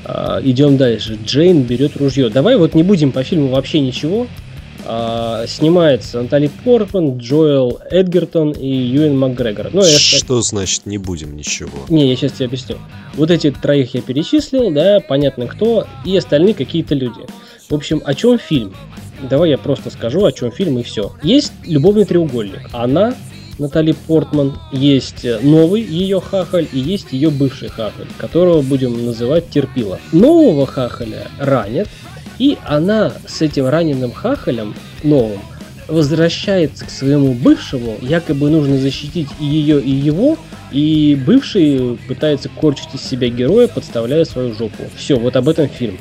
А, 0.04 0.40
идем 0.42 0.76
дальше. 0.76 1.18
Джейн 1.24 1.62
берет 1.62 1.96
ружье. 1.96 2.28
Давай 2.28 2.56
вот 2.56 2.74
не 2.74 2.82
будем 2.82 3.12
по 3.12 3.22
фильму 3.22 3.48
вообще 3.48 3.80
ничего. 3.80 4.26
А, 4.86 5.46
снимается 5.46 6.20
Натали 6.20 6.50
Портман, 6.62 7.16
Джоэл 7.16 7.80
Эдгертон 7.90 8.52
и 8.52 8.68
Юэн 8.68 9.16
Макгрегор. 9.18 9.70
Ну, 9.72 9.82
Что 9.82 10.42
значит 10.42 10.84
не 10.84 10.98
будем 10.98 11.36
ничего? 11.36 11.70
не, 11.88 12.08
я 12.08 12.16
сейчас 12.16 12.32
тебе 12.32 12.46
объясню. 12.46 12.76
Вот 13.14 13.30
эти 13.30 13.50
троих 13.50 13.94
я 13.94 14.02
перечислил, 14.02 14.70
да, 14.70 15.00
понятно 15.00 15.46
кто, 15.46 15.86
и 16.04 16.14
остальные 16.16 16.54
какие-то 16.54 16.94
люди. 16.94 17.20
В 17.70 17.74
общем, 17.74 18.02
о 18.04 18.14
чем 18.14 18.38
фильм? 18.38 18.74
Давай 19.30 19.50
я 19.50 19.58
просто 19.58 19.88
скажу, 19.88 20.22
о 20.24 20.32
чем 20.32 20.52
фильм 20.52 20.78
и 20.78 20.82
все. 20.82 21.12
Есть 21.22 21.52
любовный 21.64 22.04
треугольник. 22.04 22.68
Она, 22.72 23.14
Натали 23.58 23.92
Портман, 23.92 24.58
есть 24.72 25.24
э, 25.24 25.38
новый 25.40 25.82
ее 25.82 26.20
хахаль 26.20 26.66
и 26.72 26.78
есть 26.78 27.12
ее 27.12 27.30
бывший 27.30 27.68
хахаль, 27.68 28.08
которого 28.18 28.62
будем 28.62 29.04
называть 29.06 29.48
Терпила. 29.50 30.00
Нового 30.12 30.66
хахаля 30.66 31.28
ранят, 31.38 31.88
и 32.38 32.58
она 32.66 33.12
с 33.26 33.42
этим 33.42 33.66
раненым 33.66 34.12
хахалем 34.12 34.74
новым 35.02 35.40
возвращается 35.86 36.86
к 36.86 36.90
своему 36.90 37.34
бывшему, 37.34 37.96
якобы 38.00 38.50
нужно 38.50 38.78
защитить 38.78 39.28
и 39.38 39.44
ее, 39.44 39.80
и 39.80 39.90
его, 39.90 40.38
и 40.72 41.20
бывший 41.26 41.98
пытается 42.08 42.48
корчить 42.48 42.94
из 42.94 43.02
себя 43.02 43.28
героя, 43.28 43.68
подставляя 43.68 44.24
свою 44.24 44.54
жопу. 44.54 44.84
Все, 44.96 45.16
вот 45.18 45.36
об 45.36 45.48
этом 45.48 45.68
фильм. 45.68 45.98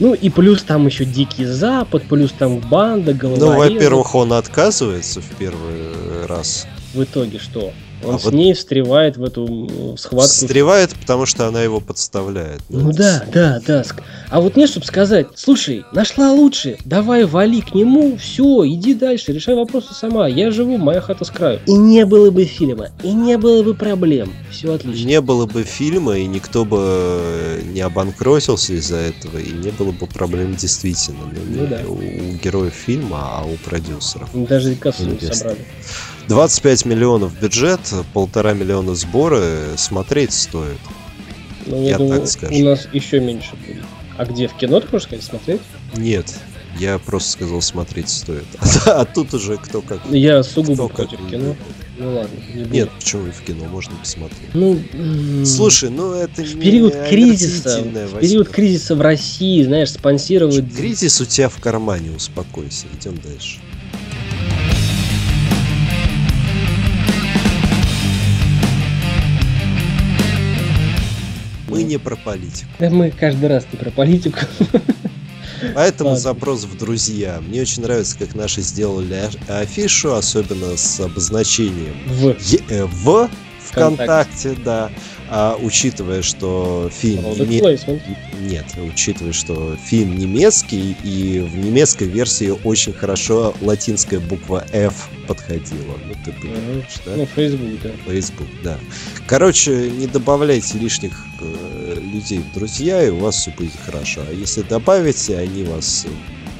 Ну 0.00 0.14
и 0.14 0.30
плюс 0.30 0.62
там 0.62 0.86
еще 0.86 1.04
Дикий 1.04 1.44
Запад, 1.44 2.04
плюс 2.04 2.30
там 2.30 2.58
банда, 2.60 3.12
Ну, 3.12 3.18
головорезы. 3.18 3.74
во-первых, 3.74 4.14
он 4.14 4.32
отказывается 4.32 5.20
в 5.20 5.28
первый 5.36 6.26
раз. 6.26 6.68
В 6.94 7.02
итоге 7.02 7.38
что? 7.38 7.72
Он 8.04 8.14
А 8.14 8.18
с 8.20 8.24
вот- 8.26 8.32
ней 8.34 8.54
встревает 8.54 9.16
в 9.16 9.24
эту 9.24 9.96
схватку. 9.98 10.28
Встревает, 10.28 10.90
потому 10.94 11.26
что 11.26 11.48
она 11.48 11.60
его 11.62 11.80
подставляет. 11.80 12.60
Ну 12.68 12.92
да, 12.92 13.24
да, 13.34 13.60
да. 13.66 13.82
А 14.30 14.40
вот 14.40 14.54
нет, 14.56 14.70
чтобы 14.70 14.86
сказать, 14.86 15.26
слушай, 15.34 15.84
нашла 15.92 16.30
лучше, 16.30 16.78
давай 16.84 17.24
вали 17.24 17.60
к 17.60 17.74
нему, 17.74 18.16
все, 18.16 18.64
иди 18.68 18.94
дальше, 18.94 19.32
решай 19.32 19.56
вопросы 19.56 19.94
сама, 19.94 20.28
я 20.28 20.52
живу, 20.52 20.78
моя 20.78 21.00
хата 21.00 21.24
с 21.24 21.30
краю. 21.30 21.58
И 21.66 21.72
не 21.72 22.06
было 22.06 22.30
бы 22.30 22.44
фильма, 22.44 22.90
и 23.02 23.12
не 23.12 23.36
было 23.36 23.64
бы 23.64 23.74
проблем, 23.74 24.32
все 24.52 24.74
отлично. 24.74 25.04
Не 25.04 25.20
было 25.20 25.46
бы 25.46 25.64
фильма, 25.64 26.18
и 26.18 26.26
никто 26.26 26.64
бы 26.64 26.78
э, 26.80 27.62
не 27.64 27.80
обанкротился 27.80 28.74
из-за 28.74 28.96
этого, 28.98 29.38
и 29.38 29.50
не 29.50 29.70
было 29.72 29.90
бы 29.90 30.06
проблем 30.06 30.54
действительно. 30.54 31.18
Ну, 31.34 31.62
Ну 31.62 31.66
да. 31.66 31.80
у, 31.84 31.94
у 31.94 32.32
героев 32.36 32.74
фильма, 32.74 33.18
а 33.40 33.44
у 33.44 33.56
продюсеров. 33.56 34.28
Даже 34.34 34.76
кассу 34.76 35.02
собрали. 35.32 35.58
25 36.28 36.84
миллионов 36.84 37.40
бюджет, 37.40 37.80
полтора 38.12 38.52
миллиона 38.52 38.94
сборы, 38.94 39.58
смотреть 39.76 40.32
стоит. 40.32 40.78
Ну, 41.66 41.82
Я 41.82 41.90
я, 41.90 41.98
думаю, 41.98 42.20
так 42.20 42.30
скажу. 42.30 42.54
у 42.54 42.64
нас 42.64 42.88
еще 42.92 43.20
меньше 43.20 43.50
будет. 43.66 43.82
А 44.16 44.24
где, 44.24 44.48
в 44.48 44.54
кино, 44.54 44.80
ты 44.80 44.88
можешь 44.92 45.06
сказать, 45.06 45.24
смотреть? 45.24 45.60
Нет, 45.96 46.34
я 46.78 46.98
просто 46.98 47.30
сказал, 47.32 47.62
смотреть 47.62 48.08
стоит. 48.08 48.44
А, 48.86 49.04
тут 49.04 49.32
уже 49.34 49.56
кто 49.56 49.80
как. 49.80 50.00
Я 50.10 50.42
сугубо 50.42 50.88
кто 50.88 50.88
как 50.88 50.96
против 51.08 51.20
любит. 51.20 51.30
кино. 51.30 51.56
Ну 51.98 52.14
ладно, 52.14 52.36
не 52.54 52.62
буду. 52.62 52.74
Нет, 52.74 52.90
почему 52.98 53.26
и 53.26 53.30
в 53.30 53.40
кино 53.42 53.64
можно 53.66 53.94
посмотреть? 53.96 54.54
Ну, 54.54 54.78
Слушай, 55.44 55.90
ну 55.90 56.12
это 56.12 56.42
в 56.42 56.58
период 56.60 56.94
не 56.94 57.08
кризиса, 57.08 57.82
в 57.82 58.20
период 58.20 58.48
кризиса 58.48 58.94
в 58.94 59.00
России, 59.00 59.62
знаешь, 59.64 59.90
спонсировать 59.90 60.74
Кризис 60.76 61.20
у 61.20 61.24
тебя 61.24 61.48
в 61.48 61.60
кармане, 61.60 62.10
успокойся. 62.12 62.86
Идем 62.98 63.18
дальше. 63.24 63.58
Не 71.88 71.98
про 71.98 72.16
политику. 72.16 72.70
Да 72.78 72.90
мы 72.90 73.10
каждый 73.10 73.48
раз 73.48 73.66
не 73.72 73.78
про 73.78 73.90
политику. 73.90 74.38
Поэтому 75.74 76.10
Ладно. 76.10 76.22
запрос 76.22 76.64
в 76.64 76.78
друзья. 76.78 77.40
Мне 77.40 77.62
очень 77.62 77.82
нравится, 77.82 78.16
как 78.16 78.34
наши 78.34 78.60
сделали 78.60 79.28
а- 79.48 79.60
афишу, 79.60 80.14
особенно 80.14 80.76
с 80.76 81.00
обозначением 81.00 81.96
В 82.06 82.36
Е- 82.40 82.60
э, 82.68 82.84
в 82.84 83.28
ВКонтакте, 83.64 84.56
да. 84.64 84.90
А, 85.30 85.58
учитывая, 85.60 86.22
что 86.22 86.90
фильм 86.92 87.20
placement. 87.20 88.00
Нет, 88.40 88.64
учитывая, 88.78 89.32
что 89.32 89.76
фильм 89.76 90.18
немецкий, 90.18 90.96
и 91.04 91.40
в 91.40 91.56
немецкой 91.56 92.08
версии 92.08 92.50
очень 92.64 92.92
хорошо 92.92 93.54
латинская 93.60 94.20
буква 94.20 94.64
F 94.72 95.08
подходила. 95.26 95.98
Ну, 96.06 96.14
ты 96.24 96.32
понимаешь, 96.32 96.94
да? 97.04 97.12
Ну, 97.16 97.26
Facebook, 97.26 97.80
да. 97.82 97.90
Facebook, 98.06 98.48
да. 98.62 98.78
Короче, 99.26 99.90
не 99.90 100.06
добавляйте 100.06 100.78
лишних 100.78 101.12
э, 101.40 102.00
людей 102.00 102.38
в 102.38 102.54
друзья, 102.54 103.04
и 103.04 103.10
у 103.10 103.18
вас 103.18 103.36
все 103.36 103.50
будет 103.50 103.72
хорошо. 103.84 104.22
А 104.28 104.32
если 104.32 104.62
добавите, 104.62 105.36
они 105.36 105.64
вас... 105.64 106.06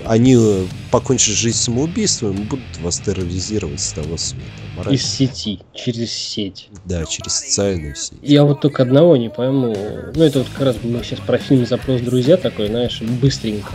Они 0.09 0.35
э, 0.39 0.65
покончат 0.91 1.35
жизнь 1.35 1.59
самоубийством 1.59 2.33
и 2.33 2.45
будут 2.45 2.65
вас 2.81 2.99
терроризировать 2.99 3.81
с 3.81 3.93
того 3.93 4.17
света. 4.17 4.45
Мораль- 4.77 4.95
Из 4.95 5.05
сети, 5.05 5.61
через 5.75 6.13
сеть. 6.13 6.69
Да, 6.85 7.05
через 7.05 7.35
социальную 7.35 7.95
сеть. 7.95 8.19
Я 8.23 8.45
вот 8.45 8.61
только 8.61 8.83
одного 8.85 9.17
не 9.17 9.29
пойму. 9.29 9.77
Ну, 10.15 10.23
это 10.23 10.39
вот 10.41 10.49
как 10.49 10.63
раз 10.63 10.77
мы 10.83 11.03
сейчас 11.05 11.21
про 11.21 11.37
фильм 11.39 11.67
«Запрос 11.67 12.01
друзья» 12.01 12.37
такой, 12.37 12.69
знаешь, 12.69 13.01
быстренько. 13.03 13.73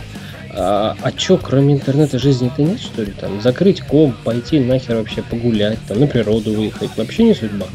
А, 0.56 0.96
а 1.02 1.12
чё, 1.12 1.38
кроме 1.38 1.74
интернета 1.74 2.20
жизни-то 2.20 2.62
нет, 2.62 2.80
что 2.80 3.04
ли? 3.04 3.12
Там 3.12 3.42
закрыть 3.42 3.82
комп, 3.82 4.16
пойти 4.24 4.60
нахер 4.60 4.98
вообще 4.98 5.24
погулять, 5.24 5.80
там 5.88 6.00
на 6.00 6.08
природу 6.08 6.54
выехать. 6.54 6.92
Вообще 6.96 7.24
не 7.24 7.34
судьба. 7.34 7.68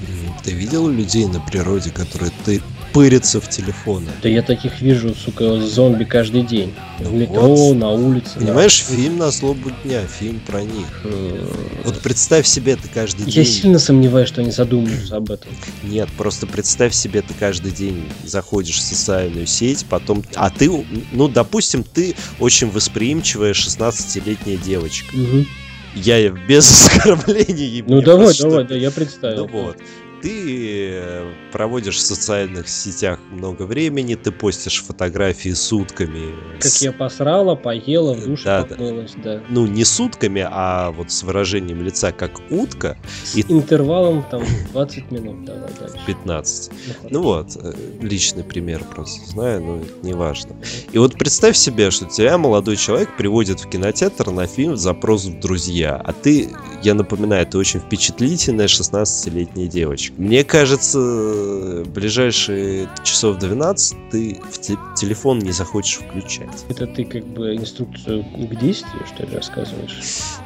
Ты 0.44 0.52
видел 0.52 0.88
людей 0.88 1.26
на 1.26 1.40
природе, 1.40 1.90
которые 1.90 2.30
ты 2.44 2.62
пырятся 2.92 3.40
в 3.40 3.48
телефоны? 3.48 4.06
Да 4.22 4.28
я 4.28 4.42
таких 4.42 4.80
вижу, 4.80 5.14
сука, 5.14 5.60
зомби 5.60 6.04
каждый 6.04 6.42
день. 6.42 6.74
В 6.98 7.04
Ну 7.12 7.18
метро, 7.18 7.42
вот. 7.54 7.74
на 7.76 7.90
улице. 7.90 8.30
на- 8.36 8.46
Понимаешь, 8.46 8.84
фильм 8.84 9.18
на 9.18 9.30
злобу 9.30 9.70
дня, 9.84 10.02
фильм 10.06 10.40
про 10.46 10.62
них. 10.62 11.04
М, 11.04 11.48
Вот 11.84 12.00
представь 12.00 12.46
себе 12.46 12.72
это 12.72 12.88
каждый 12.92 13.26
Я 13.26 13.32
день. 13.32 13.44
сильно 13.46 13.78
сомневаюсь, 13.78 14.28
что 14.28 14.40
они 14.40 14.50
задумаются 14.50 15.16
об 15.16 15.30
этом. 15.30 15.50
Нет, 15.82 16.08
просто 16.16 16.46
представь 16.46 16.92
себе, 16.94 17.22
ты 17.22 17.34
каждый 17.38 17.72
день 17.72 18.04
заходишь 18.24 18.76
в 18.76 18.82
социальную 18.82 19.46
сеть, 19.46 19.84
потом... 19.88 20.24
А 20.34 20.50
ты, 20.50 20.70
ну, 21.12 21.28
допустим, 21.28 21.84
ты 21.84 22.14
очень 22.40 22.70
восприимчивая 22.70 23.52
16-летняя 23.52 24.56
девочка. 24.56 25.16
Мгм. 25.16 25.46
Я 25.94 26.28
без 26.30 26.68
оскорблений. 26.86 27.82
Ну 27.86 28.02
давай, 28.02 28.26
просто 28.26 28.42
давай, 28.44 28.64
что- 28.64 28.68
да, 28.74 28.74
я 28.76 28.90
представил. 28.90 29.46
Ну 29.50 29.62
вот. 29.64 29.76
Ты 30.20 30.90
э, 30.94 31.32
проводишь 31.52 31.96
в 31.96 32.00
социальных 32.00 32.68
сетях 32.68 33.18
много 33.30 33.62
времени, 33.62 34.14
ты 34.14 34.30
постишь 34.32 34.82
фотографии 34.82 35.50
сутками. 35.50 36.34
Как 36.60 36.70
с- 36.70 36.82
я 36.82 36.92
посрала, 36.92 37.54
поела, 37.54 38.14
в 38.14 38.24
душе 38.26 38.44
Да, 38.44 38.64
да. 38.64 38.74
помылась, 38.76 39.12
да. 39.22 39.40
Ну, 39.48 39.66
не 39.66 39.84
сутками, 39.84 40.46
а 40.48 40.90
вот 40.92 41.10
с 41.10 41.22
выражением 41.22 41.82
лица 41.82 42.12
как 42.12 42.40
утка, 42.50 42.96
С 43.24 43.36
И- 43.36 43.44
интервалом 43.48 44.24
там 44.30 44.42
20 44.72 45.10
минут, 45.10 45.44
давай 45.44 45.70
дальше. 45.78 45.96
15. 46.06 46.70
Ну, 47.10 47.18
Ну 47.18 47.22
вот, 47.22 47.56
э, 47.60 47.72
личный 48.00 48.44
пример 48.44 48.82
просто 48.84 49.24
знаю, 49.26 49.60
но 49.62 49.76
это 49.78 50.06
не 50.06 50.12
важно. 50.14 50.54
И 50.92 50.98
вот 50.98 51.14
представь 51.18 51.56
себе, 51.56 51.90
что 51.90 52.06
тебя 52.06 52.38
молодой 52.38 52.76
человек 52.76 53.16
приводит 53.16 53.60
в 53.60 53.68
кинотеатр 53.68 54.30
на 54.30 54.46
фильм 54.46 54.76
«Запрос 54.76 55.24
в 55.26 55.40
друзья», 55.40 56.00
а 56.04 56.12
ты, 56.12 56.50
я 56.82 56.94
напоминаю, 56.94 57.44
ты 57.46 57.58
очень 57.58 57.80
впечатлительная 57.80 58.68
16-летняя 58.68 59.66
девочка. 59.66 60.14
Мне 60.16 60.44
кажется, 60.44 60.98
э, 61.38 61.84
ближайшие 61.84 62.88
часов 63.04 63.38
12 63.38 64.10
ты 64.10 64.40
в 64.50 64.58
те- 64.58 64.78
телефон 64.96 65.38
не 65.38 65.52
захочешь 65.52 65.96
включать. 65.98 66.64
Это 66.68 66.86
ты 66.86 67.04
как 67.04 67.24
бы 67.26 67.54
инструкцию 67.56 68.24
к 68.24 68.54
действию, 68.60 69.02
что 69.06 69.26
ли, 69.26 69.34
рассказываешь? 69.36 69.98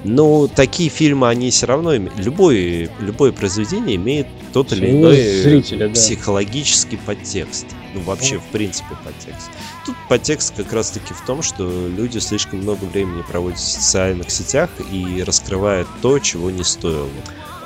Но 0.05 0.47
такие 0.49 0.91
фильмы, 0.91 1.29
они 1.29 1.51
все 1.51 1.67
равно... 1.67 1.95
име- 1.95 2.13
Любое, 2.17 3.33
произведение 3.33 3.97
имеет 3.97 4.27
тот 4.53 4.73
или 4.73 4.91
иной 4.91 5.17
зрителя, 5.43 5.89
да. 5.89 5.95
психологический 5.95 6.97
подтекст. 6.99 7.67
Ну, 7.95 8.01
вообще, 8.03 8.39
в 8.39 8.45
принципе, 8.53 8.97
подтекст. 9.05 9.51
Тут 9.85 9.95
подтекст 10.09 10.55
как 10.57 10.73
раз-таки 10.73 11.13
в 11.15 11.21
том, 11.27 11.43
что 11.43 11.89
люди 11.89 12.19
слишком 12.19 12.61
много 12.61 12.85
времени 12.85 13.23
проводят 13.23 13.59
в 13.59 13.63
социальных 13.69 14.31
сетях 14.31 14.71
и 14.91 15.23
раскрывают 15.23 15.89
то, 16.01 16.19
чего 16.19 16.51
не 16.51 16.65
стоило. 16.65 17.09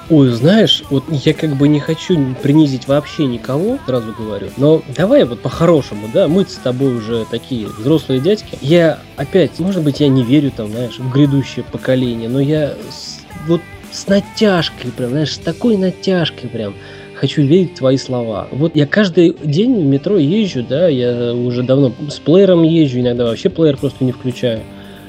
Ой, 0.09 0.29
знаешь, 0.31 0.85
вот 0.91 1.03
я 1.11 1.35
как 1.35 1.57
бы 1.57 1.67
не 1.67 1.81
хочу 1.81 2.17
принизить 2.41 2.87
вообще 2.87 3.27
никого, 3.27 3.79
сразу 3.87 4.15
говорю. 4.17 4.49
Но 4.57 4.83
давай 4.97 5.25
вот 5.25 5.41
по-хорошему, 5.41 6.09
да, 6.15 6.29
мы 6.29 6.45
с 6.45 6.55
тобой 6.55 6.95
уже 6.97 7.27
такие 7.29 7.67
взрослые 7.67 8.21
дядьки. 8.21 8.57
Я 8.61 9.01
опять, 9.17 9.59
может 9.59 9.83
быть, 9.83 9.99
я 9.99 10.07
не 10.09 10.23
верю 10.23 10.53
там, 10.57 10.69
знаешь, 10.71 10.99
в 11.01 11.11
грядущее 11.13 11.65
поколение, 11.65 12.29
но 12.29 12.39
я 12.39 12.75
с- 12.89 13.19
вот 13.49 13.61
с 13.91 14.07
натяжкой 14.07 14.93
прям, 14.93 15.11
знаешь, 15.11 15.35
с 15.35 15.39
такой 15.39 15.77
натяжкой 15.77 16.51
прям 16.51 16.75
хочу 17.15 17.43
верить 17.43 17.73
в 17.73 17.79
твои 17.79 17.97
слова. 17.97 18.47
Вот 18.53 18.77
я 18.77 18.87
каждый 18.87 19.35
день 19.43 19.75
в 19.75 19.85
метро 19.87 20.19
езжу, 20.19 20.65
да, 20.69 20.87
я 20.87 21.33
уже 21.35 21.65
давно 21.65 21.93
с 22.09 22.19
плеером 22.21 22.63
езжу, 22.63 23.01
иногда 23.01 23.25
вообще 23.25 23.49
плеер 23.49 23.77
просто 23.77 24.05
не 24.05 24.13
включаю. 24.13 24.61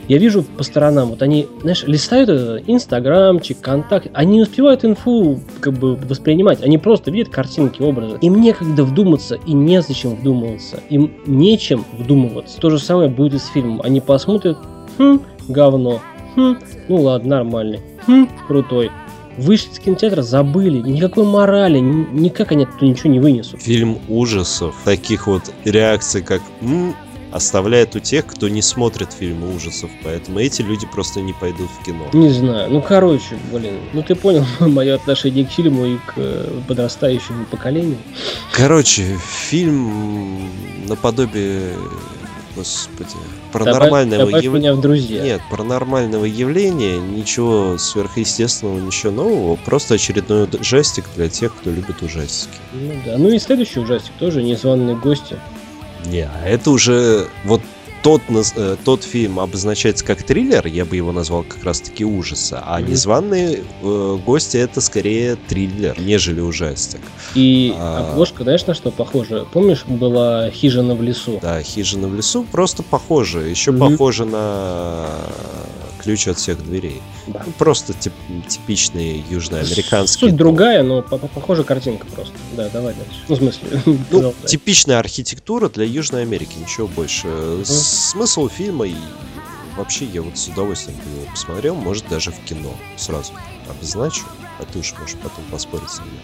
Я 0.08 0.18
вижу 0.18 0.44
по 0.44 0.64
сторонам, 0.64 1.10
вот 1.10 1.22
они, 1.22 1.48
знаешь, 1.62 1.84
листают 1.86 2.30
это, 2.30 2.62
инстаграмчик, 2.66 3.60
контакт, 3.60 4.08
они 4.14 4.38
не 4.38 4.42
успевают 4.44 4.86
инфу 4.86 5.40
как 5.60 5.74
бы 5.74 5.96
воспринимать, 5.96 6.64
они 6.64 6.78
просто 6.78 7.12
видят 7.12 7.30
картинки, 7.30 7.82
образы. 7.82 8.18
Им 8.22 8.40
некогда 8.40 8.84
вдуматься 8.84 9.36
и 9.46 9.54
незачем 9.54 10.16
вдумываться, 10.16 10.80
им 10.90 11.12
нечем 11.26 11.84
вдумываться. 11.92 12.60
То 12.60 12.70
же 12.70 12.80
самое 12.80 13.10
будет 13.10 13.34
и 13.36 13.40
с 13.40 13.48
фильмом. 13.48 13.82
Они 13.84 14.00
посмотрят, 14.00 14.58
хм, 14.98 15.20
говно, 15.50 16.02
Хм, 16.38 16.56
ну 16.88 17.02
ладно, 17.02 17.38
нормальный. 17.38 17.80
Хм, 18.06 18.28
крутой. 18.48 18.92
Вышли 19.40 19.72
из 19.72 19.80
кинотеатра, 19.80 20.22
забыли. 20.22 20.78
Никакой 20.88 21.26
морали, 21.26 21.80
ни- 21.80 22.08
никак 22.20 22.52
они 22.52 22.66
оттуда 22.66 22.86
ничего 22.86 23.10
не 23.10 23.20
вынесут. 23.20 23.60
Фильм 23.62 23.98
ужасов, 24.08 24.76
таких 24.86 25.26
вот 25.26 25.44
реакций, 25.66 26.22
как 26.22 26.42
«М», 26.62 26.96
оставляет 27.32 27.96
у 27.96 28.00
тех, 28.00 28.26
кто 28.26 28.48
не 28.50 28.62
смотрит 28.62 29.12
фильмы 29.14 29.56
ужасов. 29.56 29.90
Поэтому 30.04 30.40
эти 30.40 30.62
люди 30.62 30.86
просто 30.88 31.22
не 31.22 31.34
пойдут 31.34 31.70
в 31.70 31.86
кино. 31.86 32.08
Не 32.14 32.30
знаю. 32.30 32.70
Ну, 32.72 32.82
короче, 32.82 33.38
блин. 33.52 33.76
Ну, 33.94 34.04
ты 34.04 34.16
понял 34.16 34.46
мое 34.60 34.96
отношение 34.96 35.46
к 35.46 35.52
фильму 35.52 35.86
и 35.86 35.98
к 35.98 36.14
э, 36.16 36.62
подрастающему 36.68 37.46
поколению. 37.46 37.98
Короче, 38.54 39.18
фильм 39.50 40.50
наподобие, 40.88 41.74
господи, 42.56 43.10
Добавь, 43.12 43.52
паранормального 43.52 44.26
добавь 44.26 44.44
явления. 44.44 44.70
меня 44.70 44.74
в 44.76 44.82
друзья. 44.82 45.24
Нет, 45.24 45.42
паранормального 45.52 46.26
явления, 46.26 46.98
ничего 47.00 47.78
сверхъестественного, 47.78 48.80
ничего 48.80 49.12
нового, 49.12 49.56
просто 49.58 49.96
очередной 49.96 50.48
ужастик 50.60 51.06
для 51.16 51.30
тех, 51.30 51.54
кто 51.56 51.70
любит 51.70 52.02
ужастики. 52.02 52.54
Ну 52.74 52.94
да. 53.06 53.18
Ну 53.18 53.30
и 53.30 53.38
следующий 53.40 53.80
ужастик 53.80 54.14
тоже 54.20 54.42
незваные 54.42 54.96
гости. 54.96 55.38
Не, 56.06 56.22
а 56.22 56.46
это 56.46 56.72
уже 56.72 57.28
вот 57.44 57.62
тот, 58.04 58.22
э, 58.56 58.78
тот 58.86 59.04
фильм 59.04 59.40
обозначается 59.40 60.06
как 60.06 60.24
триллер, 60.24 60.66
я 60.68 60.86
бы 60.86 60.96
его 60.96 61.12
назвал 61.12 61.44
как 61.44 61.64
раз-таки 61.64 62.06
ужаса, 62.06 62.64
а 62.66 62.80
Мгм. 62.80 62.92
незваные 62.92 63.64
э, 63.82 64.18
гости 64.26 64.58
это 64.58 64.80
скорее 64.82 65.36
триллер, 65.36 66.00
нежели 66.00 66.40
ужастик. 66.40 67.02
И 67.36 67.74
А. 67.78 68.12
обложка, 68.12 68.44
знаешь, 68.44 68.66
на 68.66 68.74
что 68.74 68.92
похожа? 68.92 69.46
Помнишь, 69.52 69.84
была 69.86 70.50
хижина 70.52 70.96
в 70.96 71.02
лесу? 71.02 71.40
Да, 71.42 71.62
хижина 71.62 72.08
в 72.08 72.16
лесу 72.16 72.46
просто 72.50 72.84
похоже, 72.84 73.50
еще 73.50 73.72
Мгм. 73.72 73.80
похоже 73.92 74.26
на 74.26 75.10
ключ 76.08 76.26
от 76.30 76.38
всех 76.38 76.64
дверей. 76.64 77.02
Да. 77.28 77.44
Ну, 77.46 77.52
Просто 77.58 77.92
тип- 77.94 78.14
типичные 78.48 79.22
южноамериканские. 79.30 80.30
Суть 80.30 80.38
другая, 80.38 80.82
но 80.82 81.02
по- 81.02 81.18
по- 81.18 81.28
похожа 81.28 81.66
картинка 81.66 82.06
просто. 82.06 82.34
Да, 82.56 82.70
давай 82.70 82.94
дальше. 82.94 83.22
Ну, 83.28 83.36
в 83.36 83.38
смысле, 83.40 83.82
Ну, 84.12 84.34
типичная 84.46 85.00
архитектура 85.00 85.68
для 85.68 85.84
Южной 85.84 86.22
Америки, 86.22 86.56
ничего 86.62 86.88
больше. 86.88 87.28
Смысл 87.66 88.48
фильма 88.48 88.88
и 88.88 88.96
вообще 89.76 90.06
я 90.06 90.22
вот 90.22 90.38
с 90.38 90.48
удовольствием 90.48 90.98
бы 91.00 91.20
его 91.20 91.30
посмотрел, 91.30 91.76
может 91.76 92.08
даже 92.08 92.32
в 92.32 92.40
кино 92.46 92.74
сразу 92.96 93.34
обозначу, 93.70 94.24
а 94.60 94.64
ты 94.72 94.80
уж 94.80 94.94
можешь 95.00 95.16
потом 95.16 95.44
поспорить 95.52 95.90
с 95.90 96.00
ними. 96.00 96.20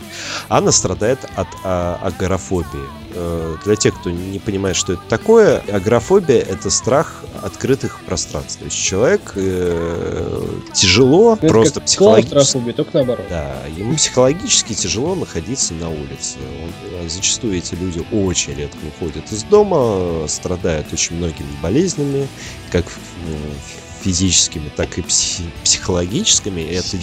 Анна 0.49 0.71
страдает 0.71 1.19
от 1.35 1.47
а, 1.63 1.99
агорафобии. 2.01 2.67
Э, 3.15 3.55
Для 3.63 3.75
тех, 3.75 3.99
кто 3.99 4.09
не 4.09 4.39
понимает, 4.39 4.75
что 4.75 4.93
это 4.93 5.01
такое, 5.07 5.59
агорафобия— 5.71 6.39
это 6.49 6.69
страх 6.69 7.23
открытых 7.43 8.01
пространств. 8.01 8.59
То 8.59 8.65
есть 8.65 8.77
человек 8.77 9.33
э, 9.35 10.43
тяжело, 10.73 11.33
Это 11.35 11.47
просто 11.47 11.81
психологически 11.81 12.71
только 12.71 12.91
наоборот. 12.97 13.25
да, 13.29 13.55
ему 13.77 13.95
психологически 13.95 14.73
тяжело 14.73 15.13
находиться 15.15 15.73
на 15.75 15.89
улице. 15.89 16.37
Он- 16.63 17.05
э, 17.05 17.09
зачастую 17.09 17.57
эти 17.57 17.75
люди 17.75 18.03
очень 18.11 18.55
редко 18.55 18.77
выходят 18.83 19.31
из 19.31 19.43
дома, 19.43 20.27
страдают 20.27 20.91
очень 20.91 21.17
многими 21.17 21.49
болезнями, 21.61 22.27
как 22.71 22.85
ну, 23.27 23.37
физическими, 24.03 24.69
так 24.75 24.97
и 24.97 25.01
пси- 25.01 25.49
психологическими. 25.63 26.61
Это 26.61 26.97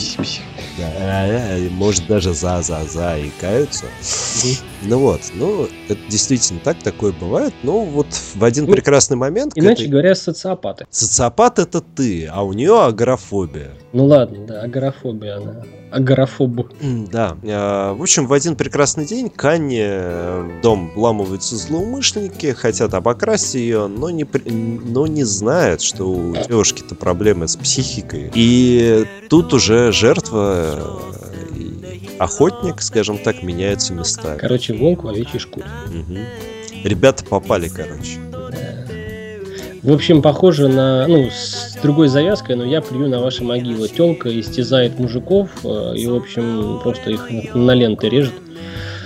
да, 0.77 1.27
э, 1.27 1.69
может 1.71 2.07
даже 2.07 2.35
за-за-за 2.35 3.19
и 3.19 3.31
каются. 3.41 3.87
Ну 4.83 4.99
вот, 4.99 5.21
ну 5.35 5.69
это 5.89 6.01
действительно 6.09 6.61
так, 6.63 6.79
такое 6.83 7.13
бывает. 7.13 7.53
Но 7.63 7.85
вот 7.85 8.07
в 8.35 8.43
один 8.45 8.65
Ну, 8.67 8.73
прекрасный 8.73 9.17
момент 9.17 9.53
Иначе 9.55 9.83
этой- 9.85 9.91
говоря, 9.91 10.15
социопаты. 10.15 10.87
социопат 10.91 11.59
это 11.59 11.81
ты, 11.81 12.27
а 12.27 12.43
у 12.43 12.53
нее 12.53 12.83
агорафобия. 12.83 13.73
Ну 13.93 14.07
ладно, 14.07 14.47
да, 14.47 14.63
агорафобия 14.63 15.37
она. 15.37 15.65
Агорафоб. 15.91 16.69
М, 16.81 17.07
Да. 17.07 17.37
А, 17.45 17.95
В 17.95 18.03
общем, 18.03 18.29
в 18.29 18.33
один 18.33 18.55
прекрасный 18.55 19.05
день 19.05 19.29
к 19.29 19.45
Анне 19.45 19.89
в 19.99 20.61
дом 20.63 20.93
вламываются 20.95 21.57
злоумышленники, 21.57 22.53
хотят 22.53 22.95
обокрасть 22.95 23.57
ее, 23.57 23.89
но 23.89 24.09
не, 24.11 24.25
но 24.45 25.09
не 25.09 25.25
знают, 25.25 25.83
что 25.83 26.05
у 26.05 26.37
девушки-то 26.37 26.95
проблемы 26.95 27.49
с 27.49 27.57
психикой. 27.57 28.31
И 28.37 29.05
тут 29.29 29.53
уже 29.53 29.91
жертва 29.91 31.01
э, 31.30 31.30
охотник, 32.21 32.83
скажем 32.83 33.17
так, 33.19 33.43
меняются 33.43 33.95
местами. 33.95 34.39
Короче, 34.39 34.75
волк 34.75 35.05
в 35.05 35.09
овечьей 35.09 35.41
шкуре. 35.41 35.67
Мгм. 35.87 36.19
Ребята 36.85 37.25
попали, 37.25 37.69
короче. 37.69 38.19
В 39.83 39.91
общем, 39.91 40.21
похоже 40.21 40.69
на, 40.69 41.07
ну, 41.09 41.31
с 41.31 41.79
другой 41.83 42.09
завязкой, 42.09 42.57
но 42.57 42.67
я 42.67 42.83
плюю 42.83 43.09
на 43.09 43.21
ваши 43.21 43.43
могилы. 43.43 43.89
Телка 43.89 44.29
истязает 44.39 44.99
мужиков 44.99 45.49
э, 45.65 45.95
и, 45.97 46.07
в 46.07 46.15
общем, 46.15 46.81
просто 46.83 47.11
их 47.11 47.55
на 47.55 47.73
ленты 47.73 48.11
режет. 48.11 48.35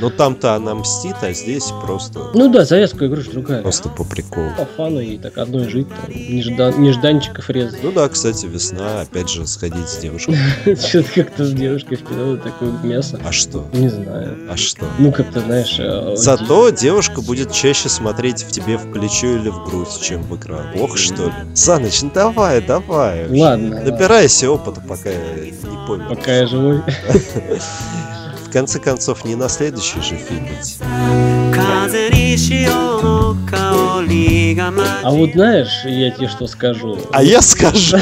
Но 0.00 0.10
там-то 0.10 0.54
она 0.54 0.74
мстит, 0.74 1.16
а 1.22 1.32
здесь 1.32 1.70
просто, 1.82 2.20
Ну 2.34 2.50
да, 2.52 2.64
завязка, 2.64 3.06
что 3.20 3.32
другая. 3.32 3.62
просто 3.62 3.88
по 3.88 4.04
приколу. 4.04 4.50
По 4.58 4.64
фану 4.66 5.00
и 5.00 5.16
так 5.18 5.38
одной 5.38 5.68
жить, 5.68 5.88
там, 5.88 6.10
неждан- 6.10 6.78
нежданчиков 6.78 7.48
резать. 7.50 7.82
Ну 7.82 7.92
да, 7.92 8.08
кстати, 8.08 8.46
весна, 8.46 9.02
опять 9.02 9.30
же, 9.30 9.46
сходить 9.46 9.88
с 9.88 9.98
девушкой. 9.98 10.36
Что-то 10.64 11.08
как-то 11.14 11.44
с 11.44 11.52
девушкой 11.52 11.96
в 11.96 12.04
кино 12.08 12.36
такое 12.36 12.70
мясо. 12.82 13.20
А 13.24 13.32
что? 13.32 13.66
Не 13.72 13.88
знаю. 13.88 14.36
А 14.50 14.56
что? 14.56 14.86
Ну, 14.98 15.12
как-то, 15.12 15.40
знаешь... 15.40 15.76
э, 15.78 16.14
Зато 16.16 16.70
девушка 16.70 17.20
будет 17.20 17.52
чаще 17.52 17.88
смотреть 17.88 18.42
в 18.42 18.50
тебе 18.50 18.76
в 18.76 18.90
плечо 18.92 19.26
или 19.28 19.48
в 19.48 19.64
грудь, 19.64 19.88
чем 20.02 20.22
в 20.22 20.36
экран. 20.36 20.66
Ох, 20.80 20.96
что 20.96 21.26
ли. 21.26 21.32
Саныч, 21.54 22.02
ну 22.02 22.10
давай, 22.12 22.60
давай. 22.60 23.28
Ладно. 23.28 23.80
Набирайся 23.82 24.50
опыта, 24.50 24.80
пока 24.80 25.10
я 25.10 25.18
не 25.44 25.86
понял. 25.86 26.08
Пока 26.08 26.32
я 26.32 26.46
живой. 26.46 26.82
конце 28.54 28.78
концов, 28.78 29.24
не 29.24 29.34
на 29.34 29.48
следующий 29.48 30.00
же 30.00 30.16
фильм. 30.16 30.46
А 35.02 35.10
вот 35.10 35.30
знаешь, 35.32 35.84
я 35.84 36.12
тебе 36.12 36.28
что 36.28 36.46
скажу? 36.46 36.96
А 37.10 37.24
я 37.24 37.42
скажу. 37.42 37.96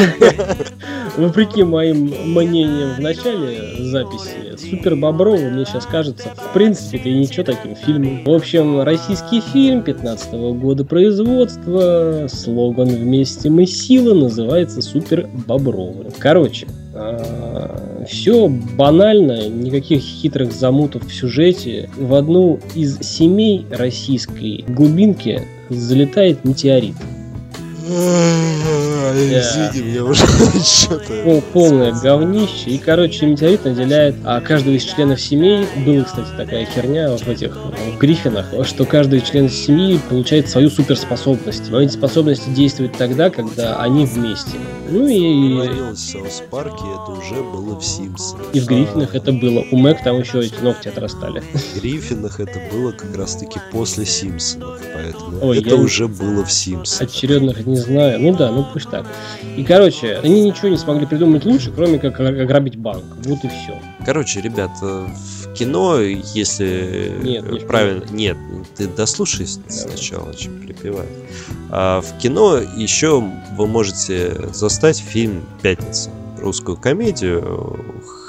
Вопреки 1.17 1.62
моим 1.62 2.12
мнениям 2.27 2.97
в 2.97 2.99
начале 3.01 3.77
записи, 3.79 4.57
Супер 4.71 4.97
Боброва, 4.97 5.38
мне 5.38 5.65
сейчас 5.65 5.87
кажется, 5.87 6.29
в 6.37 6.53
принципе, 6.53 6.99
это 6.99 7.09
и 7.09 7.15
ничего 7.15 7.45
таким 7.45 7.75
фильмом. 7.75 8.23
В 8.25 8.31
общем, 8.31 8.83
российский 8.83 9.41
фильм 9.41 9.83
15 9.83 10.33
года 10.33 10.85
производства, 10.85 12.27
слоган 12.29 12.88
«Вместе 12.88 13.49
мы 13.49 13.67
сила» 13.67 14.12
называется 14.15 14.83
Супер 14.83 15.29
Бобровы. 15.47 16.11
Короче, 16.19 16.67
все 18.07 18.48
банально, 18.48 19.48
никаких 19.48 20.02
хитрых 20.02 20.52
замутов 20.52 21.07
в 21.07 21.14
сюжете. 21.14 21.88
В 21.96 22.14
одну 22.14 22.61
из 22.74 22.98
семей 23.00 23.66
российской 23.70 24.64
глубинки 24.68 25.42
залетает 25.70 26.44
метеорит. 26.44 26.96
Извини, 29.14 29.83
мне 29.90 30.03
уже 30.03 30.25
что-то... 30.64 31.23
Пол- 31.25 31.42
полное 31.53 31.92
говнище. 31.92 32.71
И, 32.71 32.79
короче, 32.79 33.27
метеорит 33.27 33.64
наделяет 33.64 34.14
а 34.25 34.40
каждого 34.40 34.75
из 34.75 34.85
членов 34.85 35.21
семьи, 35.21 35.66
была, 35.85 36.05
кстати, 36.05 36.29
такая 36.37 36.64
херня 36.66 37.11
вот 37.11 37.23
в 37.23 37.29
этих 37.29 37.57
в 37.57 37.99
Гриффинах, 37.99 38.47
что 38.66 38.85
каждый 38.85 39.21
член 39.21 39.49
семьи 39.51 40.01
получает 40.09 40.49
свою 40.49 40.71
суперспособность. 40.71 41.71
Но 41.71 41.81
эти 41.81 41.92
способности 41.92 42.49
действуют 42.51 42.97
тогда, 42.97 43.31
когда 43.31 43.77
они 43.81 44.07
вместе. 44.07 44.59
Ну 44.88 45.07
и, 45.07 45.55
Говорилось 45.55 45.99
в 45.99 46.11
South 46.11 46.42
Park 46.51 46.73
е, 46.73 46.85
это 46.92 47.12
уже 47.12 47.42
было 47.42 47.79
в 47.79 47.85
Симпсонах. 47.85 48.47
и 48.53 48.61
в 48.61 48.66
Гриффинах 48.66 49.14
это 49.14 49.33
было. 49.33 49.64
У 49.71 49.77
Мэг 49.77 50.03
там 50.05 50.21
еще 50.21 50.40
эти 50.40 50.61
ногти 50.62 50.88
отрастали. 50.88 51.40
В 51.40 51.81
Гриффинах 51.81 52.40
это 52.40 52.61
было 52.73 52.92
как 52.92 53.16
раз-таки 53.16 53.59
после 53.71 54.05
Симпсонов, 54.05 54.81
поэтому 54.95 55.38
Ой, 55.47 55.59
это 55.61 55.71
я 55.71 55.77
уже 55.77 56.09
было 56.09 56.45
в 56.45 56.53
Симпсонах. 56.53 57.11
Очередных 57.11 57.66
не 57.66 57.77
знаю. 57.83 58.18
Ну 58.21 58.35
да, 58.35 58.51
ну 58.51 58.64
пусть 58.73 58.90
так. 58.90 59.07
И, 59.57 59.62
короче, 59.64 60.18
они 60.23 60.42
ничего 60.42 60.68
не 60.68 60.77
смогли 60.79 61.07
придумать 61.07 61.45
лучше, 61.45 61.71
кроме 61.71 61.99
как 61.99 62.18
ограбить 62.21 62.77
банк. 62.77 63.05
Вот 63.25 63.45
и 63.45 63.49
все. 63.49 63.79
Короче, 64.07 64.40
ребята, 64.40 65.07
в 65.42 65.53
кино, 65.55 66.01
если 66.01 67.12
Нет, 67.23 67.51
не 67.51 67.61
правильно, 67.61 68.05
нет, 68.11 68.37
ты 68.77 68.88
дослушай 68.88 69.47
с- 69.47 69.61
сначала, 69.68 70.35
чем 70.35 70.59
перебивай. 70.61 71.07
А 71.71 72.01
в 72.01 72.18
кино 72.18 72.57
еще 72.59 73.23
вы 73.57 73.66
можете 73.66 74.35
застать 74.53 74.99
фильм 74.99 75.42
"Пятница", 75.61 76.11
русскую 76.40 76.77
комедию, 76.77 77.79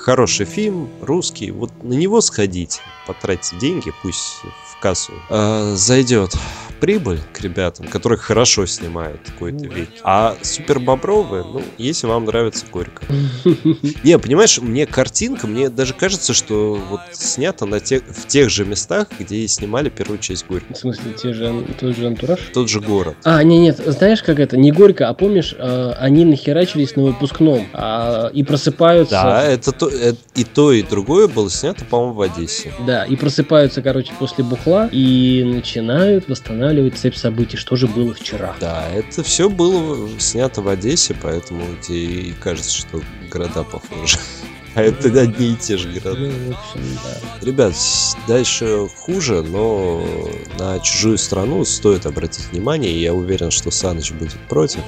хороший 0.04 0.46
фильм, 0.46 0.90
русский. 1.02 1.52
Вот 1.52 1.72
на 1.84 1.94
него 1.94 2.20
сходите, 2.22 2.82
потратьте 3.08 3.56
деньги, 3.58 3.92
пусть 4.04 4.36
в 4.68 4.80
кассу 4.82 5.14
а, 5.30 5.76
зайдет 5.76 6.36
прибыль 6.84 7.20
к 7.32 7.40
ребятам, 7.40 7.88
которые 7.88 8.20
хорошо 8.20 8.66
снимают 8.66 9.22
какой-то 9.26 9.68
вид. 9.68 9.88
А 10.04 10.36
супер 10.42 10.80
бобровые, 10.80 11.46
ну, 11.46 11.62
если 11.78 12.08
вам 12.08 12.26
нравится 12.26 12.66
горько. 12.70 13.06
Не, 14.04 14.20
понимаешь, 14.20 14.60
мне 14.60 14.86
картинка, 14.86 15.48
мне 15.48 15.70
даже 15.70 15.94
кажется, 15.94 16.34
что 16.34 16.78
вот 16.90 17.00
снята 17.14 17.66
на 17.66 17.80
тех, 17.80 18.04
в 18.04 18.28
тех 18.28 18.50
же 18.50 18.66
местах, 18.66 19.08
где 19.18 19.38
и 19.38 19.48
снимали 19.48 19.88
первую 19.88 20.20
часть 20.20 20.46
горько. 20.46 20.74
В 20.74 20.78
смысле, 20.78 21.14
те 21.14 21.32
же, 21.32 21.66
тот 21.80 21.96
же 21.96 22.06
антураж? 22.06 22.40
Тот 22.54 22.70
же 22.70 22.82
город. 22.82 23.16
А, 23.24 23.42
не, 23.44 23.60
нет, 23.60 23.78
знаешь, 23.78 24.22
как 24.22 24.42
это? 24.42 24.58
Не 24.58 24.74
горько, 24.74 25.08
а 25.08 25.14
помнишь, 25.14 25.56
э, 25.58 25.92
они 25.98 26.26
нахерачились 26.26 26.98
на 26.98 27.04
выпускном 27.04 27.66
а, 27.72 28.28
и 28.34 28.44
просыпаются. 28.44 29.14
Да, 29.14 29.42
это, 29.42 29.72
то, 29.72 29.88
э- 29.88 30.16
и 30.36 30.44
то, 30.44 30.74
и 30.74 30.84
другое 30.84 31.30
было 31.30 31.50
снято, 31.50 31.86
по-моему, 31.86 32.14
в 32.16 32.22
Одессе. 32.24 32.74
Да, 32.86 33.06
и 33.06 33.16
просыпаются, 33.16 33.82
короче, 33.82 34.12
после 34.20 34.44
бухла 34.44 34.90
и 34.92 35.44
начинают 35.46 36.28
восстанавливать 36.28 36.73
цепь 36.92 37.16
событий, 37.16 37.58
что 37.58 37.76
же 37.76 37.88
было 37.88 38.14
вчера. 38.14 38.56
Да, 38.60 38.90
это 38.90 39.24
все 39.24 39.50
было 39.50 40.10
снято 40.20 40.62
в 40.62 40.68
Одессе, 40.68 41.16
поэтому 41.22 41.64
тебе 41.82 42.06
и 42.06 42.34
кажется, 42.34 42.72
что 42.72 43.02
города 43.30 43.64
похожи. 43.64 44.18
А 44.76 44.82
это 44.82 45.08
одни 45.22 45.52
и 45.54 45.56
те 45.56 45.78
же 45.78 45.88
Ну, 45.90 46.00
города. 46.02 46.20
в 46.22 46.50
общем, 46.50 47.00
да. 47.04 47.46
Ребят, 47.46 47.74
дальше 48.28 48.88
хуже, 48.98 49.44
но 49.44 50.04
на 50.58 50.80
чужую 50.80 51.18
страну 51.18 51.64
стоит 51.66 52.06
обратить 52.06 52.46
внимание, 52.52 52.92
и 52.92 53.00
я 53.00 53.14
уверен, 53.14 53.52
что 53.52 53.70
Саныч 53.72 54.12
будет 54.14 54.40
против. 54.50 54.82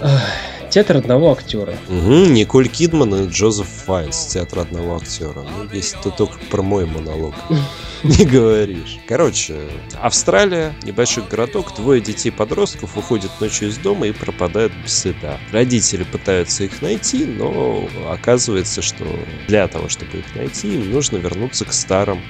Театр 0.72 0.98
одного 0.98 1.32
актера. 1.32 1.76
Угу, 1.88 2.26
Николь 2.32 2.68
Кидман 2.68 3.16
и 3.16 3.28
Джозеф 3.30 3.68
Файнс, 3.86 4.26
театр 4.26 4.60
одного 4.60 4.98
актера. 4.98 5.44
Ну, 5.44 5.70
если 5.72 5.98
ты 6.04 6.10
только 6.12 6.38
про 6.50 6.64
мой 6.64 6.86
монолог 6.86 7.34
не 8.04 8.26
говоришь. 8.26 8.98
Короче, 9.08 9.56
Австралия, 10.02 10.74
небольшой 10.84 11.24
городок, 11.30 11.74
двое 11.76 12.02
детей-подростков 12.02 12.98
уходят 12.98 13.32
ночью 13.40 13.70
из 13.70 13.78
дома 13.78 14.08
и 14.08 14.12
пропадают 14.12 14.74
без 14.84 14.98
следа. 15.00 15.38
Родители 15.52 16.04
пытаются 16.04 16.64
их 16.66 16.82
найти, 16.82 17.26
но 17.26 17.88
оказывается, 18.10 18.82
что 18.82 19.06
для 19.48 19.68
того, 19.76 19.90
чтобы 19.90 20.20
их 20.20 20.36
найти, 20.36 20.76
им 20.76 20.92
нужно 20.92 21.18
вернуться 21.18 21.66
к 21.66 21.74
старым 21.74 22.22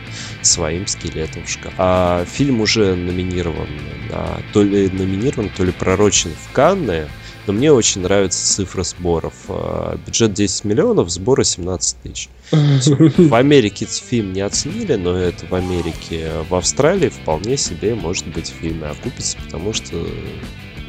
своим 0.41 0.88
скелетам 0.88 1.45
в 1.45 1.49
шкаф. 1.49 1.73
А 1.77 2.25
фильм 2.25 2.62
уже 2.62 2.95
номинирован 2.95 3.69
на... 4.10 4.41
То 4.51 4.63
ли 4.63 4.89
номинирован, 4.89 5.49
то 5.55 5.63
ли 5.63 5.71
пророчен 5.71 6.31
в 6.31 6.51
Канны, 6.53 7.08
но 7.45 7.53
мне 7.53 7.71
очень 7.71 8.01
нравится 8.01 8.43
цифра 8.43 8.84
сборов. 8.84 9.34
А, 9.47 9.97
Бюджет 10.05 10.34
10 10.34 10.65
миллионов, 10.65 11.10
сборы 11.12 11.43
17 11.43 11.97
тысяч. 12.01 12.29
В 12.51 13.36
Америке 13.36 13.86
фильм 13.86 14.34
не 14.34 14.41
оценили, 14.41 14.95
но 14.95 15.15
это 15.15 15.45
в 15.45 15.53
Америке. 15.53 16.31
В 16.49 16.55
Австралии 16.55 17.10
вполне 17.10 17.58
себе 17.58 17.93
может 17.93 18.27
быть 18.27 18.49
в 18.49 18.60
фильме 18.60 18.88
окупится, 18.88 19.38
потому 19.45 19.73
что 19.73 19.95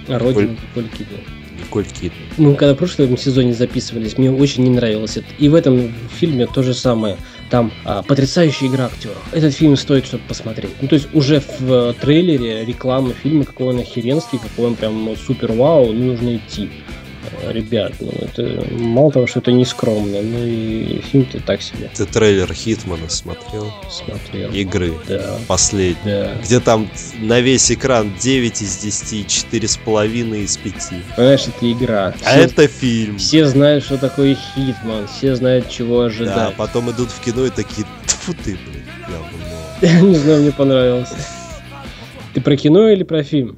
Родина 0.08 0.52
Николь 0.52 0.88
Кидман. 0.88 1.45
Кидман. 1.70 2.18
Мы 2.36 2.54
когда 2.54 2.74
в 2.74 2.78
прошлом 2.78 3.16
сезоне 3.16 3.54
записывались, 3.54 4.18
мне 4.18 4.30
очень 4.30 4.64
не 4.64 4.70
нравилось 4.70 5.16
это. 5.16 5.26
И 5.38 5.48
в 5.48 5.54
этом 5.54 5.92
фильме 6.18 6.46
то 6.46 6.62
же 6.62 6.74
самое. 6.74 7.16
Там 7.50 7.72
а, 7.84 8.02
потрясающая 8.02 8.68
игра 8.68 8.86
актеров. 8.86 9.22
Этот 9.32 9.54
фильм 9.54 9.76
стоит, 9.76 10.04
чтобы 10.04 10.24
посмотреть. 10.26 10.72
Ну, 10.80 10.88
то 10.88 10.96
есть 10.96 11.08
уже 11.14 11.40
в 11.40 11.72
э, 11.72 11.94
трейлере 12.00 12.64
реклама 12.64 13.12
фильма, 13.12 13.44
какой 13.44 13.68
он 13.68 13.78
охеренский, 13.78 14.38
какой 14.38 14.66
он 14.66 14.74
прям 14.74 15.14
супер 15.16 15.52
вау, 15.52 15.92
ну, 15.92 16.06
нужно 16.06 16.36
идти. 16.36 16.68
Ребят, 17.48 17.92
ну 18.00 18.10
это 18.20 18.64
мало 18.72 19.10
того, 19.12 19.26
что 19.26 19.38
это 19.40 19.52
не 19.52 19.64
скромно, 19.64 20.20
ну 20.22 20.44
и 20.44 21.00
фильм-то 21.10 21.40
так 21.40 21.62
себе 21.62 21.90
Ты 21.94 22.04
трейлер 22.06 22.52
Хитмана 22.52 23.08
смотрел? 23.08 23.72
смотрел. 23.90 24.50
Игры. 24.52 24.94
Да, 25.08 25.36
Последний. 25.46 25.96
да. 26.04 26.34
Где 26.42 26.60
там 26.60 26.88
на 27.18 27.40
весь 27.40 27.70
экран 27.70 28.12
9 28.20 28.62
из 28.62 28.76
10, 28.78 29.26
4,5 29.52 30.44
из 30.44 30.56
5. 30.56 30.74
Понимаешь, 31.16 31.44
это 31.46 31.72
игра. 31.72 32.06
А 32.24 32.30
Все- 32.30 32.40
это 32.40 32.66
фильм. 32.68 33.18
Все 33.18 33.46
знают, 33.46 33.84
что 33.84 33.98
такое 33.98 34.34
Хитман, 34.36 35.06
все 35.08 35.34
знают, 35.36 35.68
чего 35.68 36.00
Да, 36.00 36.06
ожидать. 36.06 36.54
потом 36.56 36.90
идут 36.90 37.10
в 37.10 37.20
кино 37.24 37.46
и 37.46 37.50
такие, 37.50 37.86
тьфу 38.06 38.32
ты, 38.34 38.56
блин, 38.66 38.84
говно. 39.08 40.06
Не 40.10 40.16
знаю, 40.16 40.42
мне 40.42 40.52
понравилось. 40.52 41.10
Ты 42.34 42.40
про 42.40 42.56
кино 42.56 42.88
или 42.88 43.02
про 43.02 43.22
фильм? 43.22 43.56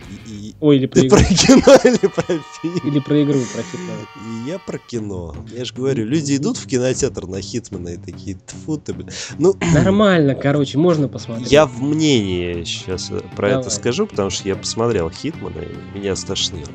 Ой, 0.61 0.77
или 0.77 0.87
про 0.87 1.01
Ты 1.01 1.07
игру. 1.07 1.17
про 1.19 1.25
кино 1.25 1.79
или 1.85 2.07
про 2.09 2.23
фильм? 2.61 2.81
Или 2.85 2.99
про 3.01 3.23
игру, 3.23 3.39
про 3.55 3.63
Хитмана. 3.63 4.01
И 4.45 4.49
я 4.51 4.59
про 4.59 4.79
кино. 4.79 5.35
Я 5.57 5.65
же 5.65 5.73
говорю, 5.73 6.05
люди 6.05 6.37
идут 6.37 6.57
в 6.57 6.67
кинотеатр 6.67 7.27
на 7.29 7.41
Хитмана 7.41 7.91
и 7.91 7.97
такие, 7.97 8.37
тьфу 8.45 8.77
ты, 8.77 8.93
блин. 8.93 9.09
Ну, 9.39 9.55
Нормально, 9.75 10.35
короче, 10.35 10.77
можно 10.79 11.07
посмотреть. 11.09 11.53
я 11.53 11.65
в 11.67 11.81
мнении 11.81 12.65
сейчас 12.65 13.13
про 13.37 13.49
это 13.51 13.59
Давай. 13.59 13.71
скажу, 13.71 14.07
потому 14.09 14.31
что 14.31 14.49
я 14.49 14.57
посмотрел 14.57 15.11
Хитмана 15.11 15.61
и 15.61 15.99
меня 15.99 16.17
стошнило. 16.17 16.67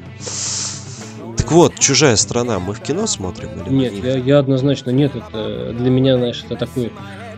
Так 1.38 1.52
вот, 1.52 1.78
чужая 1.78 2.16
страна, 2.16 2.60
мы 2.60 2.74
в 2.74 2.80
кино 2.80 3.06
смотрим 3.06 3.50
или 3.66 3.74
Нет, 3.74 3.94
не? 3.94 4.00
я, 4.00 4.16
я 4.18 4.40
однозначно 4.40 4.92
нет. 4.92 5.14
Это 5.16 5.74
для 5.78 5.90
меня, 5.90 6.18
знаешь, 6.18 6.42
это 6.46 6.56
такой 6.56 6.90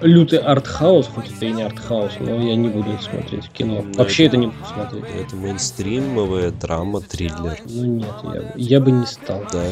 лютый 0.01 0.39
артхаус, 0.39 1.08
хоть 1.08 1.31
это 1.31 1.45
и 1.45 1.51
не 1.51 1.63
артхаус, 1.63 2.13
но 2.19 2.41
я 2.41 2.55
не 2.55 2.67
буду 2.69 2.91
это 2.93 3.03
смотреть 3.03 3.45
в 3.45 3.49
кино. 3.51 3.81
Ну, 3.84 3.93
Вообще 3.93 4.25
это- 4.25 4.36
это 4.36 4.38
не 4.38 4.47
буду 4.47 4.65
смотреть. 4.73 5.03
Это 5.15 5.36
мейнстримовая 5.36 6.51
драма, 6.51 7.01
триллер. 7.01 7.58
Ну 7.65 7.86
нет, 7.86 8.08
я, 8.23 8.53
я 8.55 8.79
бы 8.79 8.91
не 8.91 9.05
стал. 9.05 9.43
Да, 9.51 9.63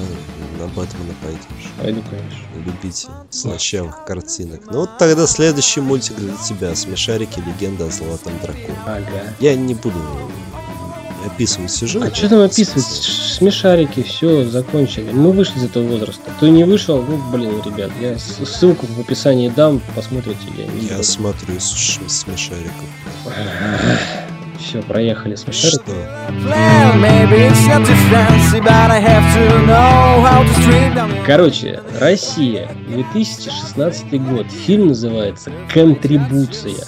на 0.59 0.67
Бэтмена 0.67 1.13
пойдешь. 1.21 1.71
Пойду, 1.81 2.01
конечно. 2.09 2.65
Любите 2.65 3.07
слащавых 3.29 4.05
картинок. 4.05 4.61
Ну 4.71 4.79
вот 4.81 4.97
тогда 4.97 5.27
следующий 5.27 5.81
мультик 5.81 6.15
для 6.15 6.33
тебя. 6.37 6.75
Смешарики. 6.75 7.41
Легенда 7.45 7.87
о 7.87 7.89
золотом 7.89 8.33
драконе. 8.41 8.75
Ага. 8.85 9.03
Я 9.39 9.55
не 9.55 9.75
буду 9.75 9.97
описывать 11.25 11.71
сюжет. 11.71 12.03
А 12.03 12.13
что 12.13 12.29
там 12.29 12.39
описывать? 12.41 12.83
Смешарики, 12.83 14.03
все, 14.03 14.45
закончили. 14.45 15.11
Мы 15.11 15.31
вышли 15.31 15.57
из 15.57 15.65
этого 15.65 15.87
возраста. 15.87 16.31
Кто 16.37 16.47
не 16.47 16.63
вышел, 16.63 17.01
ну, 17.01 17.21
блин, 17.31 17.61
ребят, 17.65 17.91
я 17.99 18.17
ссылку 18.17 18.85
в 18.85 18.99
описании 18.99 19.49
дам, 19.49 19.81
посмотрите. 19.95 20.39
Я, 20.57 20.65
не 20.65 20.87
Я 20.87 21.03
смотрю 21.03 21.59
смешариков. 21.59 22.87
Все, 24.59 24.81
проехали 24.81 25.35
смешарики. 25.35 25.81
Что? 25.83 25.93
Короче, 31.25 31.79
Россия, 31.99 32.69
2016 32.87 34.21
год. 34.21 34.45
Фильм 34.47 34.87
называется 34.87 35.51
«Контрибуция». 35.73 36.85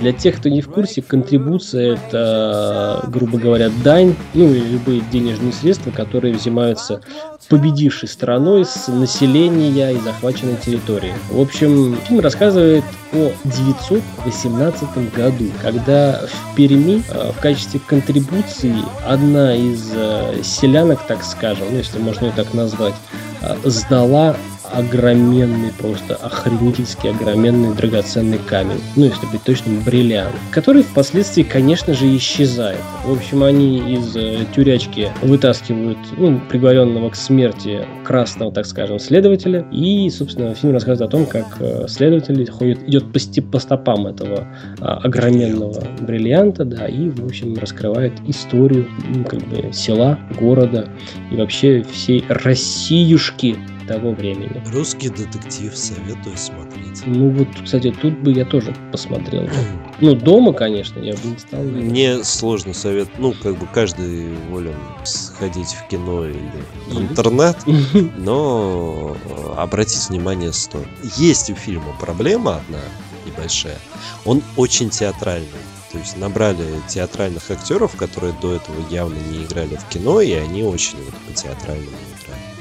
Для 0.00 0.12
тех, 0.12 0.36
кто 0.36 0.48
не 0.48 0.60
в 0.60 0.68
курсе, 0.68 1.02
контрибуция– 1.02 1.94
это, 2.06 3.04
грубо 3.08 3.38
говоря, 3.38 3.68
дань, 3.82 4.14
ну 4.32 4.48
или 4.48 4.64
любые 4.64 5.00
денежные 5.00 5.52
средства, 5.52 5.90
которые 5.90 6.34
взимаются 6.34 7.00
победившей 7.48 8.08
стороной 8.08 8.64
с 8.64 8.88
населения 8.88 9.92
и 9.92 9.98
захваченной 10.00 10.56
территории. 10.56 11.14
В 11.30 11.40
общем, 11.40 11.98
фильм 12.06 12.20
рассказывает 12.20 12.84
о 13.12 13.32
918 13.44 15.14
году, 15.14 15.46
когда 15.62 16.20
в 16.26 16.54
Перми 16.54 17.02
э, 17.08 17.32
в 17.32 17.40
качестве 17.40 17.80
контрибуции 17.86 18.76
одна 19.06 19.54
из 19.54 19.90
э, 19.94 20.42
селянок, 20.42 21.06
так 21.06 21.24
скажем, 21.24 21.68
ну 21.70 21.78
если 21.78 21.98
можно 21.98 22.26
ее 22.26 22.32
так 22.36 22.52
назвать, 22.52 22.94
э, 23.40 23.56
сдала 23.64 24.36
огроменный, 24.72 25.72
просто 25.78 26.14
охренительский 26.14 27.10
огроменный 27.10 27.74
драгоценный 27.74 28.38
камень, 28.38 28.80
ну 28.96 29.04
если 29.06 29.26
быть 29.26 29.42
точным, 29.42 29.80
бриллиант, 29.82 30.34
который 30.50 30.82
впоследствии, 30.82 31.42
конечно 31.42 31.94
же, 31.94 32.16
исчезает. 32.16 32.80
В 33.04 33.12
общем, 33.12 33.42
они 33.42 33.94
из 33.94 34.16
э, 34.16 34.44
тюрячки 34.54 35.10
вытаскивают 35.22 35.98
ну, 36.16 36.40
приговоренного 36.48 37.10
к 37.10 37.16
смерти 37.16 37.84
красного, 38.04 38.52
так 38.52 38.66
скажем, 38.66 38.98
следователя, 38.98 39.66
и, 39.70 40.08
собственно, 40.10 40.54
фильм 40.54 40.72
рассказывает 40.72 41.08
о 41.08 41.16
том, 41.16 41.26
как 41.26 41.56
э, 41.60 41.86
следователь 41.88 42.50
ходит, 42.50 42.88
идет 42.88 43.12
по, 43.12 43.18
по 43.52 43.58
стопам 43.58 44.06
этого 44.06 44.46
а, 44.80 44.98
огроменного 44.98 45.82
бриллианта, 46.00 46.64
да, 46.64 46.86
и, 46.86 47.08
в 47.10 47.24
общем, 47.24 47.56
раскрывает 47.56 48.12
историю 48.26 48.86
ну, 49.08 49.24
как 49.24 49.40
бы 49.48 49.72
села, 49.72 50.18
города 50.38 50.88
и 51.30 51.36
вообще 51.36 51.82
всей 51.82 52.24
Россиюшки 52.28 53.56
того 53.88 54.12
времени. 54.12 54.62
Русский 54.72 55.08
детектив, 55.08 55.76
советую 55.76 56.36
смотреть. 56.36 57.02
Ну 57.06 57.30
вот, 57.30 57.48
кстати, 57.64 57.90
тут 57.90 58.18
бы 58.18 58.30
я 58.32 58.44
тоже 58.44 58.74
посмотрел. 58.92 59.48
Ну, 60.00 60.14
дома, 60.14 60.52
конечно, 60.52 61.00
я 61.00 61.14
бы 61.14 61.20
не 61.24 61.38
стал. 61.38 61.60
Мне 61.60 62.22
сложно 62.22 62.72
совет, 62.72 63.08
ну, 63.18 63.34
как 63.42 63.58
бы 63.58 63.66
каждый 63.66 64.32
волен 64.48 64.76
сходить 65.02 65.70
в 65.70 65.88
кино 65.88 66.24
или 66.24 66.38
в 66.86 67.00
интернет, 67.00 67.56
но 68.16 69.16
э, 69.24 69.54
обратить 69.56 70.08
внимание 70.08 70.52
стоит. 70.52 70.86
Есть 71.16 71.50
у 71.50 71.56
фильма 71.56 71.96
проблема 71.98 72.58
одна 72.58 72.78
небольшая. 73.26 73.78
Он 74.24 74.40
очень 74.56 74.90
театральный. 74.90 75.48
То 75.90 75.98
есть 75.98 76.16
набрали 76.16 76.64
театральных 76.86 77.50
актеров, 77.50 77.96
которые 77.96 78.34
до 78.40 78.54
этого 78.54 78.76
явно 78.90 79.16
не 79.30 79.44
играли 79.44 79.76
в 79.76 79.88
кино, 79.88 80.20
и 80.20 80.32
они 80.32 80.62
очень 80.62 80.98
вот 80.98 81.14
по 81.26 81.32
театральному 81.32 81.88
играли. 81.90 82.57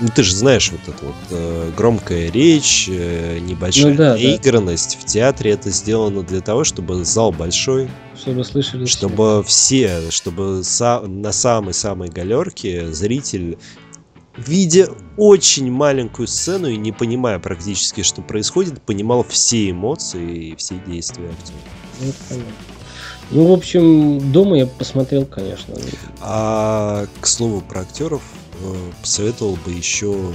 Ну 0.00 0.08
ты 0.14 0.22
же 0.22 0.34
знаешь 0.34 0.70
вот 0.70 0.80
это 0.94 1.04
вот 1.04 1.14
э, 1.30 1.70
громкая 1.76 2.30
речь, 2.30 2.86
э, 2.90 3.38
небольшая 3.40 3.92
Ну 3.92 3.96
да, 3.96 4.04
да. 4.10 4.14
наигранность. 4.14 4.98
В 5.00 5.04
театре 5.06 5.52
это 5.52 5.70
сделано 5.70 6.22
для 6.22 6.40
того, 6.40 6.64
чтобы 6.64 7.04
зал 7.04 7.32
большой, 7.32 7.88
Чтобы 8.20 8.44
слышали 8.44 8.84
все. 8.84 8.98
чтобы 8.98 9.42
все, 9.46 10.10
чтобы 10.10 10.60
са- 10.60 11.06
на 11.06 11.32
самой-самой 11.32 12.08
галерке 12.08 12.92
зритель, 12.92 13.58
видя 14.36 14.88
очень 15.16 15.70
маленькую 15.70 16.26
сцену 16.28 16.68
и 16.68 16.76
не 16.76 16.92
понимая 16.92 17.38
практически, 17.38 18.02
что 18.02 18.22
происходит, 18.22 18.82
понимал 18.82 19.24
все 19.28 19.70
эмоции 19.70 20.48
и 20.50 20.56
все 20.56 20.76
действия 20.86 21.28
актера. 21.30 21.58
Ну, 22.00 22.12
понятно. 22.28 22.52
Ну, 23.30 23.46
в 23.46 23.52
общем, 23.52 24.32
дома 24.32 24.58
я 24.58 24.66
посмотрел, 24.66 25.24
конечно. 25.24 25.74
А 26.20 27.06
к 27.20 27.26
слову 27.26 27.62
про 27.62 27.80
актеров, 27.82 28.22
посоветовал 29.00 29.56
бы 29.64 29.72
еще 29.72 30.32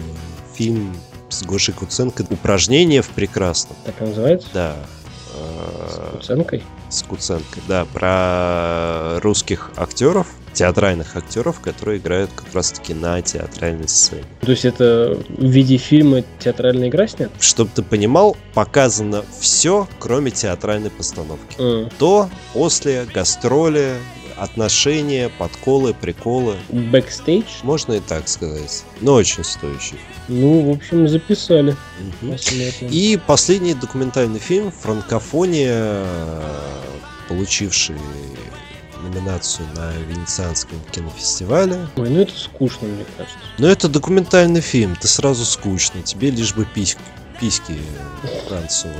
фильм 0.55 0.95
с 1.29 1.43
Гошей 1.43 1.73
Куценко 1.73 2.25
«Упражнение 2.29 3.01
в 3.01 3.09
прекрасном». 3.09 3.75
Так 3.85 4.01
и 4.01 4.05
называется? 4.05 4.47
Да. 4.53 4.75
С 5.89 5.97
э, 5.97 6.11
Куценкой? 6.17 6.63
С 6.89 7.03
Куценко, 7.03 7.59
да, 7.67 7.85
про 7.85 9.19
русских 9.19 9.71
актеров, 9.75 10.27
театральных 10.53 11.15
актеров, 11.15 11.59
которые 11.59 11.99
играют 11.99 12.31
как 12.35 12.53
раз-таки 12.53 12.93
на 12.93 13.21
театральной 13.21 13.87
сцене. 13.87 14.23
То 14.41 14.51
есть 14.51 14.65
это 14.65 15.19
в 15.29 15.45
виде 15.45 15.77
фильма 15.77 16.23
театральная 16.39 16.89
игра 16.89 17.07
снят? 17.07 17.29
Чтобы 17.39 17.69
ты 17.75 17.83
понимал, 17.83 18.35
показано 18.53 19.23
все, 19.39 19.87
кроме 19.99 20.31
театральной 20.31 20.89
постановки. 20.89 21.59
М. 21.59 21.89
До, 21.99 22.29
после, 22.53 23.05
гастроли, 23.13 23.93
отношения, 24.37 25.29
подколы, 25.29 25.93
приколы. 25.93 26.55
Бэкстейдж? 26.69 27.45
Можно 27.63 27.93
и 27.93 27.99
так 27.99 28.27
сказать. 28.27 28.83
Но 29.01 29.13
очень 29.13 29.43
стоящий. 29.43 29.99
Ну, 30.27 30.71
в 30.71 30.75
общем, 30.75 31.07
записали. 31.07 31.75
Посмотрим. 32.21 32.89
И 32.89 33.19
последний 33.25 33.73
документальный 33.73 34.39
фильм 34.39 34.71
«Франкофония», 34.71 36.05
получивший 37.27 37.95
номинацию 39.01 39.67
на 39.75 39.91
Венецианском 40.09 40.79
кинофестивале. 40.91 41.87
Ой, 41.95 42.09
ну 42.09 42.21
это 42.21 42.37
скучно, 42.37 42.87
мне 42.87 43.05
кажется. 43.15 43.37
Но 43.57 43.67
это 43.67 43.87
документальный 43.87 44.61
фильм, 44.61 44.95
ты 44.95 45.07
сразу 45.07 45.45
скучно, 45.45 46.01
тебе 46.01 46.31
лишь 46.31 46.53
бы 46.53 46.65
письки, 46.65 47.01
письки 47.39 47.77
танцевали. 48.49 48.97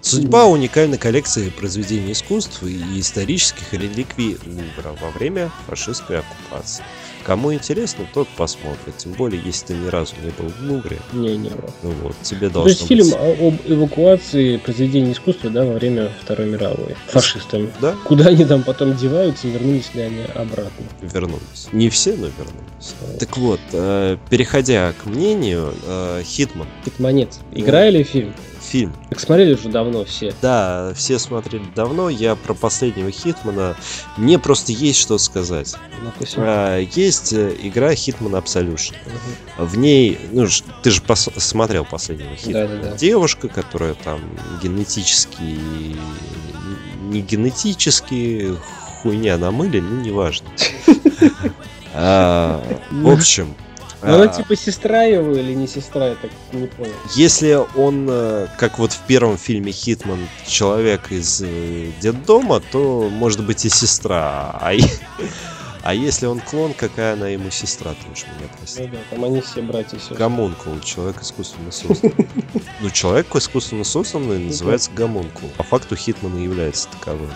Судьба 0.00 0.46
уникальной 0.46 0.96
коллекции 0.96 1.50
произведений 1.50 2.12
искусств 2.12 2.62
и 2.62 3.00
исторических 3.00 3.72
реликвий 3.74 4.38
Лувра 4.46 4.96
во 5.00 5.10
время 5.10 5.50
фашистской 5.66 6.20
оккупации. 6.20 6.84
Кому 7.24 7.52
интересно, 7.52 8.06
тот 8.14 8.26
посмотрит. 8.28 8.96
Тем 8.96 9.12
более, 9.12 9.42
если 9.44 9.66
ты 9.66 9.74
ни 9.74 9.88
разу 9.88 10.14
не 10.22 10.30
был 10.30 10.50
в 10.50 10.62
Лувре, 10.62 10.98
Не, 11.12 11.36
не 11.36 11.50
было. 11.50 11.70
ну 11.82 11.90
вот, 12.02 12.16
тебе 12.22 12.48
То 12.48 12.66
есть 12.66 12.78
должно 12.80 12.86
фильм 12.86 13.04
быть... 13.10 13.14
о- 13.18 13.48
об 13.48 13.54
эвакуации 13.66 14.56
произведений 14.56 15.12
искусства, 15.12 15.50
да, 15.50 15.64
во 15.64 15.74
время 15.74 16.10
Второй 16.22 16.46
мировой. 16.48 16.96
Фашистами. 17.08 17.70
Да, 17.82 17.94
Куда 18.04 18.28
они 18.28 18.46
там 18.46 18.62
потом 18.62 18.96
деваются, 18.96 19.46
вернулись 19.48 19.92
ли 19.94 20.02
они 20.02 20.22
обратно? 20.34 20.86
вернулись. 21.02 21.68
Не 21.72 21.90
все, 21.90 22.12
но 22.12 22.28
вернулись. 22.28 22.94
Так 23.18 23.36
вот, 23.36 23.60
э, 23.72 24.16
переходя 24.30 24.94
к 25.02 25.04
мнению, 25.06 25.74
э, 25.86 26.22
Хитман, 26.24 26.68
Хитманец. 26.84 27.40
Играли 27.52 28.04
фильм? 28.04 28.32
Фильм. 28.68 28.92
Так 29.10 29.18
смотрели 29.20 29.54
уже 29.54 29.68
давно 29.68 30.04
все. 30.04 30.32
Да, 30.42 30.92
все 30.94 31.18
смотрели 31.18 31.64
давно. 31.74 32.08
Я 32.08 32.36
про 32.36 32.54
последнего 32.54 33.10
Хитмана. 33.10 33.76
Мне 34.16 34.38
просто 34.38 34.72
есть 34.72 35.00
что 35.00 35.18
сказать. 35.18 35.74
Сё. 36.24 36.36
А, 36.38 36.78
Есть 36.78 37.32
э, 37.32 37.54
игра 37.62 37.92
Hitman 37.92 38.40
Absolution. 38.42 38.94
Мгм. 39.56 39.66
В 39.66 39.78
ней, 39.78 40.18
ну, 40.32 40.46
ты 40.82 40.90
же 40.90 41.00
пос- 41.02 41.38
смотрел 41.40 41.84
последнего 41.84 42.34
Хитмана. 42.36 42.68
Да-да-да. 42.68 42.96
Девушка, 42.96 43.48
которая 43.48 43.94
там 43.94 44.20
генетически, 44.62 45.56
не 47.10 47.20
генетически, 47.22 48.54
хуйня 49.02 49.38
на 49.38 49.50
мыле, 49.50 49.80
ну, 49.82 50.00
неважно. 50.00 50.48
А, 51.94 52.62
В 52.90 53.08
общем, 53.10 53.54
Ну, 54.00 54.14
Она 54.14 54.24
а, 54.24 54.28
типа 54.28 54.54
сестра 54.54 55.02
его 55.02 55.32
или 55.32 55.54
не 55.54 55.66
сестра, 55.66 56.08
я 56.08 56.14
так 56.14 56.30
не 56.52 56.68
понял. 56.68 56.92
Если 57.16 57.58
он, 57.76 58.06
э, 58.08 58.46
как 58.56 58.78
вот 58.78 58.92
в 58.92 59.00
первом 59.06 59.36
фильме 59.36 59.72
Хитман, 59.72 60.28
человек 60.46 61.10
из 61.10 61.42
э, 61.42 61.90
детдома, 62.00 62.60
то 62.60 63.08
может 63.10 63.44
быть 63.44 63.64
и 63.64 63.68
сестра. 63.68 64.56
А, 64.60 64.72
а 65.88 65.94
если 65.94 66.26
он 66.26 66.40
клон, 66.40 66.74
какая 66.74 67.14
она 67.14 67.28
ему 67.28 67.50
сестра, 67.50 67.92
ты 67.92 68.12
уж 68.12 68.24
меня 68.24 68.50
прости. 68.58 68.82
Ну 68.82 68.88
да, 68.88 68.98
там 69.08 69.24
они 69.24 69.40
все 69.40 69.62
братья 69.62 69.96
и 69.96 69.98
сестры. 69.98 70.18
Гомункул, 70.18 70.78
человек 70.80 71.22
искусственно 71.22 71.72
создан. 71.72 72.12
Ну, 72.80 72.90
человек 72.90 73.34
искусственно 73.34 73.82
созданный 73.82 74.38
называется 74.38 74.90
гомункул. 74.94 75.48
По 75.56 75.64
факту 75.64 75.96
Хитман 75.96 76.36
и 76.36 76.44
является 76.44 76.88
таковым. 76.90 77.30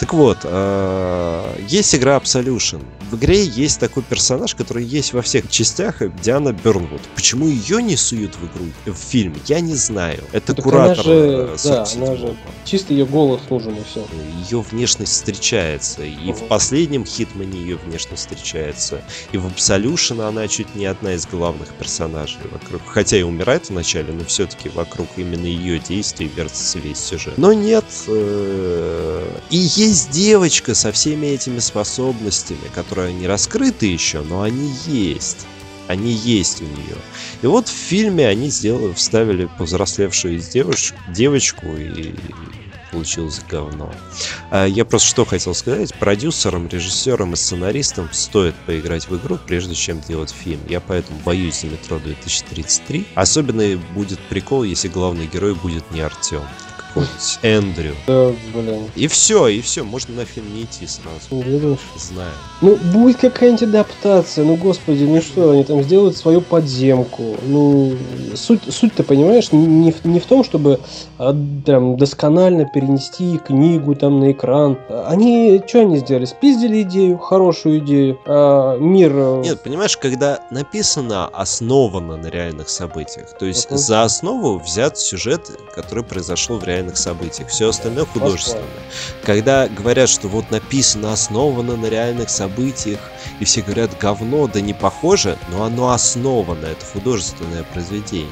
Так 0.00 0.12
вот, 0.12 0.38
э, 0.42 1.56
есть 1.68 1.94
игра 1.94 2.16
Absolution. 2.16 2.84
В 3.10 3.16
игре 3.16 3.42
есть 3.44 3.80
такой 3.80 4.02
персонаж, 4.02 4.54
который 4.54 4.84
есть 4.84 5.12
во 5.12 5.22
всех 5.22 5.48
частях, 5.48 6.02
э, 6.02 6.10
Диана 6.22 6.52
Бернвуд. 6.52 7.00
Почему 7.14 7.46
ее 7.46 7.82
не 7.82 7.96
суют 7.96 8.34
в 8.36 8.44
игру, 8.44 8.66
в 8.84 8.94
фильм, 8.94 9.34
я 9.46 9.60
не 9.60 9.74
знаю. 9.74 10.22
Это 10.32 10.54
Так 10.54 10.64
куратор 10.64 10.92
она 10.92 11.02
же, 11.02 11.12
э, 11.12 11.56
да, 11.64 11.84
47-го. 11.84 12.04
она 12.04 12.16
же, 12.16 12.36
чисто 12.64 12.92
ее 12.92 13.06
голос 13.06 13.40
нужен 13.48 13.76
и 13.76 13.84
все. 13.84 14.04
Ее 14.50 14.60
внешность 14.60 15.12
встречается. 15.12 16.02
И 16.02 16.32
в 16.32 16.48
последнем 16.48 17.06
Хитмане 17.06 17.58
ее 17.58 17.76
внешность 17.76 17.91
встречается. 18.16 19.02
И 19.32 19.38
в 19.38 19.46
Absolution 19.46 20.26
она 20.26 20.48
чуть 20.48 20.74
не 20.74 20.86
одна 20.86 21.14
из 21.14 21.26
главных 21.26 21.68
персонажей 21.74 22.40
вокруг. 22.50 22.82
Хотя 22.86 23.16
и 23.16 23.22
умирает 23.22 23.68
вначале, 23.70 24.12
но 24.12 24.24
все-таки 24.24 24.68
вокруг 24.68 25.08
именно 25.16 25.46
ее 25.46 25.78
действий 25.78 26.30
вертится 26.34 26.78
весь 26.78 26.98
сюжет. 26.98 27.38
Но 27.38 27.52
нет. 27.52 27.84
э, 28.08 29.38
И 29.50 29.56
есть 29.56 30.10
девочка 30.10 30.74
со 30.74 30.92
всеми 30.92 31.26
этими 31.26 31.58
способностями, 31.58 32.68
которые 32.74 33.12
не 33.12 33.26
раскрыты 33.26 33.86
еще, 33.86 34.20
но 34.22 34.42
они 34.42 34.72
есть. 34.86 35.46
Они 35.88 36.12
есть 36.12 36.62
у 36.62 36.64
нее. 36.64 36.96
И 37.42 37.46
вот 37.46 37.68
в 37.68 37.72
фильме 37.72 38.26
они 38.28 38.50
сделали, 38.50 38.92
вставили 38.94 39.48
повзрослевшую 39.58 40.38
девуш- 40.38 40.94
девочку 41.08 41.66
и 41.76 42.14
получилось 42.92 43.40
говно. 43.48 43.92
А 44.50 44.66
Я 44.66 44.84
просто 44.84 45.08
что 45.08 45.24
хотел 45.24 45.54
сказать. 45.54 45.94
Продюсерам, 45.94 46.68
режиссерам 46.68 47.32
и 47.32 47.36
сценаристам 47.36 48.08
стоит 48.12 48.54
поиграть 48.66 49.08
в 49.08 49.16
игру, 49.16 49.38
прежде 49.44 49.74
чем 49.74 50.00
делать 50.00 50.30
фильм. 50.30 50.60
Я 50.68 50.80
поэтому 50.80 51.18
боюсь 51.24 51.60
за 51.60 51.66
метро 51.66 51.98
2033. 51.98 53.06
Особенно 53.14 53.76
будет 53.94 54.20
прикол, 54.28 54.62
если 54.62 54.88
главный 54.88 55.26
герой 55.26 55.54
будет 55.54 55.90
не 55.90 56.00
Артем, 56.00 56.42
какой-нибудь 56.94 57.38
Эндрю. 57.42 57.94
Да, 58.06 58.32
блин. 58.54 58.86
И 58.94 59.06
все, 59.08 59.48
и 59.48 59.60
все, 59.60 59.82
можно 59.84 60.14
на 60.14 60.24
фильм 60.24 60.54
не 60.54 60.62
идти 60.62 60.86
сразу. 60.86 61.44
Не 61.48 61.58
думаешь? 61.58 61.78
Знаю. 61.98 62.32
Ну, 62.60 62.76
будет 62.92 63.18
какая-нибудь 63.18 63.62
адаптация, 63.62 64.44
ну, 64.44 64.56
господи, 64.56 65.04
ну 65.04 65.20
что, 65.20 65.50
они 65.50 65.64
там 65.64 65.82
сделают 65.82 66.16
свою 66.16 66.40
подземку. 66.40 67.36
Ну, 67.46 67.94
суть, 68.34 68.62
суть-то, 68.72 69.02
понимаешь, 69.04 69.52
не, 69.52 69.92
в- 69.92 70.04
не 70.04 70.20
в 70.20 70.26
том, 70.26 70.44
чтобы 70.44 70.80
а, 71.18 71.34
там 71.66 71.96
досконально 71.96 72.64
перенести 72.66 73.38
книгу 73.38 73.94
там 73.94 74.20
на 74.20 74.32
экран. 74.32 74.78
Они, 75.06 75.60
что 75.66 75.80
они 75.80 75.98
сделали? 75.98 76.24
Спиздили 76.26 76.82
идею, 76.82 77.18
хорошую 77.18 77.78
идею. 77.78 78.18
А, 78.26 78.76
мир... 78.78 79.12
э, 79.14 79.42
Нет, 79.44 79.62
понимаешь, 79.62 79.96
когда 79.96 80.40
написано 80.50 81.26
основано 81.28 82.16
на 82.16 82.26
реальных 82.26 82.68
событиях, 82.68 83.36
то 83.38 83.46
есть 83.46 83.68
Мгм. 83.70 83.78
за 83.78 84.02
основу 84.02 84.58
взят 84.58 84.98
сюжет, 84.98 85.50
который 85.74 86.04
произошел 86.04 86.58
в 86.58 86.64
реальных 86.82 86.96
событиях, 86.96 87.48
все 87.48 87.68
остальное 87.68 88.04
художественное. 88.04 88.64
Когда 89.24 89.68
говорят, 89.68 90.08
что 90.08 90.28
вот 90.28 90.50
написано 90.50 91.12
основано 91.12 91.76
на 91.76 91.86
реальных 91.86 92.28
событиях, 92.28 92.98
и 93.40 93.44
все 93.44 93.62
говорят 93.62 93.96
говно, 93.98 94.48
да 94.48 94.60
не 94.60 94.74
похоже, 94.74 95.38
но 95.50 95.64
оно 95.64 95.90
основано, 95.90 96.66
это 96.66 96.84
художественное 96.84 97.62
произведение. 97.64 98.28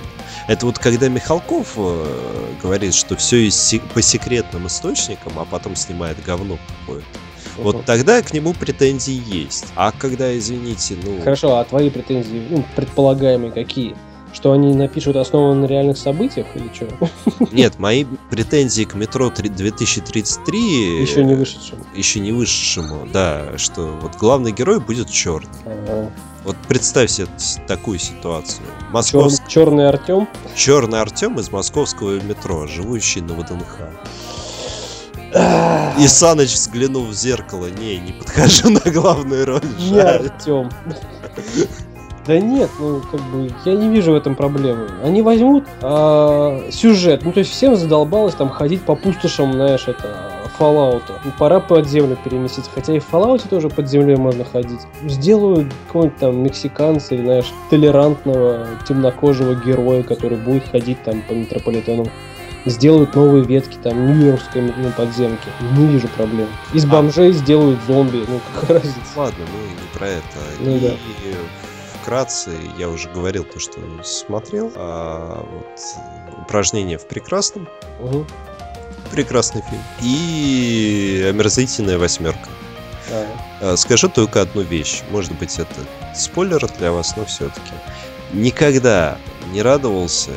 Это 0.49 0.67
вот 0.67 0.79
когда 0.79 1.09
Михалков 1.09 1.75
э, 1.77 2.55
говорит, 2.63 2.95
что 2.95 3.17
все 3.17 3.49
по 3.95 4.03
секретным 4.03 4.67
источникам, 4.67 5.33
а 5.39 5.45
потом 5.45 5.77
снимает 5.77 6.23
говно 6.25 6.59
какое-то. 6.81 7.07
Вот 7.59 7.77
Мгм. 7.77 7.85
тогда 7.85 8.23
к 8.23 8.33
нему 8.33 8.55
претензии 8.55 9.23
есть. 9.27 9.67
А 9.77 9.93
когда, 9.93 10.37
извините, 10.37 10.97
ну... 11.03 11.21
Хорошо, 11.21 11.59
а 11.59 11.65
твои 11.65 11.91
претензии, 11.91 12.47
ну, 12.49 12.65
предполагаемые 12.75 13.53
какие? 13.53 13.97
Что 14.41 14.53
они 14.53 14.75
напишут 14.75 15.17
основано 15.17 15.61
на 15.61 15.67
реальных 15.67 15.99
событиях 15.99 16.47
или 16.55 16.71
что? 16.73 16.87
Нет, 17.53 17.79
мои 17.79 18.07
претензии 18.31 18.85
к 18.85 18.95
метро 18.95 19.29
три- 19.29 19.51
2033 19.51 21.03
Еще 21.03 21.23
не 21.23 21.35
вышедшим. 21.35 21.79
еще 21.95 22.21
не 22.21 22.33
высшему, 22.33 23.07
да, 23.13 23.59
что 23.59 23.99
вот 24.01 24.17
главный 24.17 24.53
герой 24.53 24.81
будет 24.81 25.11
черный. 25.11 25.51
Ага. 25.67 26.11
Вот 26.45 26.57
представь 26.67 27.11
себе 27.11 27.27
такую 27.69 27.99
ситуацию. 27.99 28.63
Чер- 28.67 28.93
Московск... 28.93 29.43
Черный 29.47 29.87
Артем. 29.91 30.27
Черный 30.57 31.03
Артем 31.03 31.39
из 31.39 31.53
московского 31.53 32.19
метро, 32.21 32.67
живущий 32.67 33.21
на 33.21 33.35
ВДНХ. 33.35 33.77
И 35.99 36.09
Саныч, 36.09 36.55
взглянув 36.55 37.09
в 37.09 37.13
зеркало, 37.13 37.67
не, 37.67 37.99
не 37.99 38.13
подхожу 38.13 38.71
на 38.71 38.81
главную 38.91 39.45
роль. 39.45 39.61
Жаль». 39.79 40.29
Артем. 40.29 40.71
Да 42.27 42.39
нет, 42.39 42.71
ну 42.79 43.01
как 43.11 43.21
бы 43.21 43.51
я 43.65 43.75
не 43.75 43.89
вижу 43.89 44.13
в 44.13 44.15
этом 44.15 44.35
проблемы. 44.35 44.89
Они 45.03 45.23
возьмут 45.23 45.65
а, 45.81 46.71
сюжет, 46.71 47.25
ну 47.25 47.33
то 47.33 47.41
есть 47.41 47.51
всем 47.51 47.77
задолбалось 47.77 48.35
там 48.35 48.51
ходить 48.51 48.83
по 48.83 48.95
пустошам, 48.95 49.53
знаешь, 49.53 49.89
это 49.89 50.41
Fallout. 50.61 51.03
Ну, 51.25 51.33
пора 51.39 51.59
под 51.59 51.89
землю 51.89 52.19
переместиться, 52.23 52.71
хотя 52.75 52.95
и 52.95 52.99
в 52.99 53.11
Fallout 53.11 53.49
тоже 53.49 53.71
под 53.71 53.89
землей 53.89 54.17
можно 54.17 54.45
ходить. 54.45 54.81
Сделаю 55.07 55.67
какого-нибудь 55.87 56.19
там 56.19 56.43
мексиканца 56.43 57.15
или, 57.15 57.23
знаешь, 57.23 57.53
толерантного 57.71 58.67
темнокожего 58.87 59.55
героя, 59.55 60.03
который 60.03 60.37
будет 60.37 60.69
ходить 60.69 61.03
там 61.03 61.23
по 61.23 61.33
метрополитену 61.33 62.07
сделают 62.67 63.15
новые 63.15 63.43
ветки, 63.43 63.79
там, 63.83 64.07
Нью-Йоркской 64.07 64.61
ну, 64.77 64.91
подземки. 64.95 65.49
Не 65.79 65.87
вижу 65.87 66.09
проблем. 66.09 66.47
Из 66.75 66.85
А. 66.85 66.89
бомжей 66.89 67.33
сделают 67.33 67.79
зомби. 67.87 68.23
Ну, 68.29 68.39
какая 68.53 68.79
разница? 68.81 69.01
Ладно, 69.17 69.47
мы 69.47 69.69
не 69.69 69.99
про 69.99 70.09
это. 70.09 70.23
Ну 70.61 70.77
и 70.77 70.81
да. 70.81 70.91
Вкратце, 72.01 72.51
я 72.79 72.89
уже 72.89 73.09
говорил 73.11 73.45
то, 73.45 73.59
что 73.61 73.81
смотрел. 74.05 74.73
А, 74.75 75.47
вот, 75.51 75.81
упражнение 76.43 76.99
в 76.99 77.07
прекрасном. 77.07 77.69
Мгм. 78.01 78.27
Прекрасный 79.11 79.63
фильм. 79.63 79.83
И 80.03 81.27
омерзительная 81.29 81.99
восьмерка. 81.99 82.49
А, 83.11 83.27
А, 83.73 83.77
Скажу 83.77 84.09
только 84.09 84.41
одну 84.41 84.63
вещь. 84.63 85.03
Может 85.11 85.33
быть, 85.39 85.59
это 85.59 85.75
спойлер 86.15 86.67
для 86.79 86.93
вас, 86.93 87.17
но 87.17 87.25
все-таки. 87.25 87.73
Никогда 88.33 89.19
не 89.53 89.63
радовался, 89.63 90.31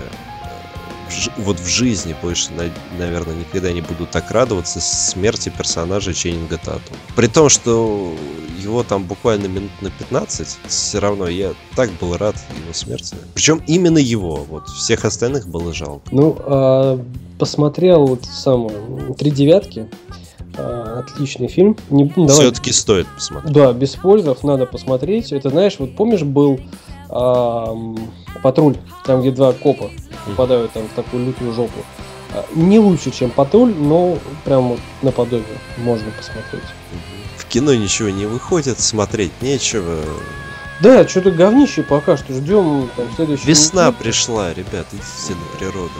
вот 1.37 1.59
в 1.59 1.67
жизни 1.67 2.15
больше, 2.21 2.51
на- 2.53 2.71
наверное, 2.97 3.35
никогда 3.35 3.71
не 3.71 3.81
буду 3.81 4.05
так 4.05 4.31
радоваться 4.31 4.79
смерти 4.81 5.51
персонажа 5.55 6.13
Ченнинга 6.13 6.57
Тату. 6.57 6.93
При 7.15 7.27
том, 7.27 7.49
что 7.49 8.13
его 8.61 8.83
там 8.83 9.03
буквально 9.03 9.47
минут 9.47 9.71
на 9.81 9.89
15, 9.89 10.57
все 10.67 10.99
равно 10.99 11.27
я 11.27 11.53
так 11.75 11.91
был 11.99 12.17
рад 12.17 12.35
его 12.63 12.73
смерти. 12.73 13.15
Причем 13.33 13.61
именно 13.67 13.97
его, 13.97 14.45
вот 14.49 14.67
всех 14.69 15.05
остальных 15.05 15.47
было 15.47 15.73
жалко. 15.73 16.03
Ну, 16.11 16.35
а, 16.39 16.99
посмотрел 17.37 18.05
вот 18.07 18.25
самое 18.25 18.77
«Три 19.17 19.31
девятки». 19.31 19.89
А, 20.55 20.99
отличный 20.99 21.47
фильм. 21.47 21.75
Не, 21.89 22.11
ну, 22.15 22.27
Все-таки 22.27 22.71
стоит 22.71 23.07
посмотреть. 23.07 23.53
Да, 23.53 23.73
без 23.73 23.93
спойлеров 23.93 24.43
надо 24.43 24.65
посмотреть. 24.65 25.31
Это, 25.31 25.49
знаешь, 25.49 25.75
вот 25.79 25.95
помнишь, 25.95 26.21
был 26.21 26.59
ам, 27.13 27.97
патруль, 28.41 28.75
там, 29.05 29.21
где 29.21 29.31
два 29.31 29.53
копа 29.53 29.89
попадают 30.25 30.71
там 30.73 30.83
в 30.87 30.93
такую 30.95 31.27
лютую 31.27 31.53
жопу. 31.53 31.79
А, 32.33 32.45
Не 32.55 32.79
лучше, 32.79 33.11
чем 33.11 33.29
патруль, 33.29 33.73
но 33.75 34.17
прям 34.43 34.69
вот 34.69 34.79
наподобие 35.01 35.57
можно 35.77 36.09
посмотреть. 36.11 36.63
В 37.37 37.45
кино 37.45 37.73
ничего 37.75 38.09
не 38.09 38.25
выходит, 38.25 38.79
смотреть 38.79 39.31
нечего. 39.41 39.97
Да, 40.81 41.07
что-то 41.07 41.31
говнище 41.31 41.83
пока 41.83 42.17
что 42.17 42.33
ждем 42.33 42.89
там 42.97 43.05
следующий. 43.15 43.45
Весна 43.45 43.91
пришла, 43.91 44.53
ребят, 44.53 44.87
идите 44.91 45.39
на 45.39 45.57
природу. 45.57 45.91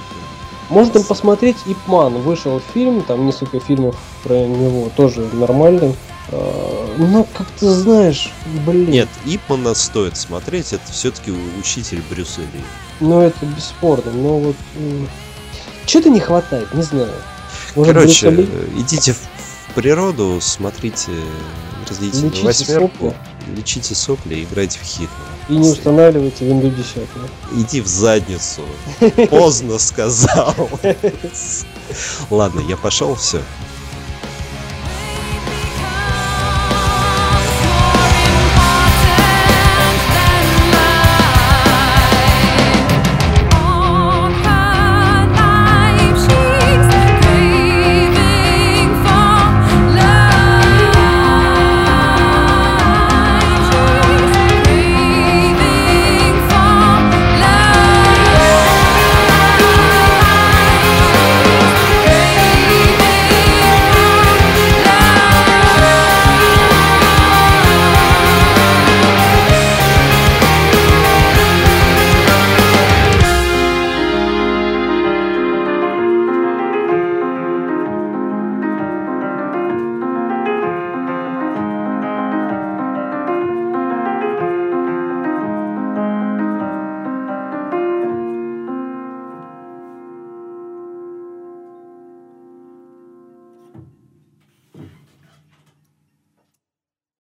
Можно 0.70 1.02
посмотреть 1.02 1.58
Ипман. 1.68 2.14
Вышел 2.16 2.60
фильм, 2.74 3.04
там 3.04 3.26
несколько 3.26 3.60
фильмов 3.60 3.96
про 4.24 4.34
него 4.34 4.90
тоже 4.96 5.22
нормальный. 5.34 5.96
А, 6.32 6.96
Но 6.98 7.24
как-то 7.36 7.74
знаешь, 7.74 8.32
блин. 8.66 8.90
Нет, 8.90 9.10
Ипмана 9.26 9.74
стоит 9.74 10.18
смотреть, 10.18 10.74
это 10.74 10.92
все-таки 10.92 11.32
учитель 11.60 12.02
Брюса 12.10 12.42
Ли. 12.42 12.48
Ну 13.00 13.22
это 13.22 13.46
бесспорно, 13.46 14.12
но 14.12 14.40
вот 14.40 14.56
что-то 15.86 16.10
не 16.10 16.20
хватает, 16.20 16.74
не 16.74 16.82
знаю. 16.84 17.14
Может, 17.76 17.94
Короче, 17.94 18.30
Ли? 18.30 18.50
э, 18.52 18.68
идите 18.78 19.14
в, 19.14 19.20
природу, 19.76 20.40
смотрите 20.42 21.12
различные 21.90 22.30
Лечите 22.30 22.46
восьмерку, 22.46 22.88
сопли. 23.10 23.56
лечите 23.58 23.96
сопли 23.96 24.36
и 24.36 24.44
играйте 24.44 24.80
в 24.80 24.84
Хитман. 24.84 25.10
и 25.50 25.54
не 25.54 25.68
устанавливайте 25.70 26.46
Windows 26.48 26.76
10. 26.76 27.08
Иди 27.58 27.82
в 27.82 27.88
задницу. 27.88 28.62
Поздно 29.30 29.78
сказал. 29.80 30.56
Ладно, 32.30 32.62
я 32.62 32.78
пошел, 32.78 33.16
все. 33.16 33.42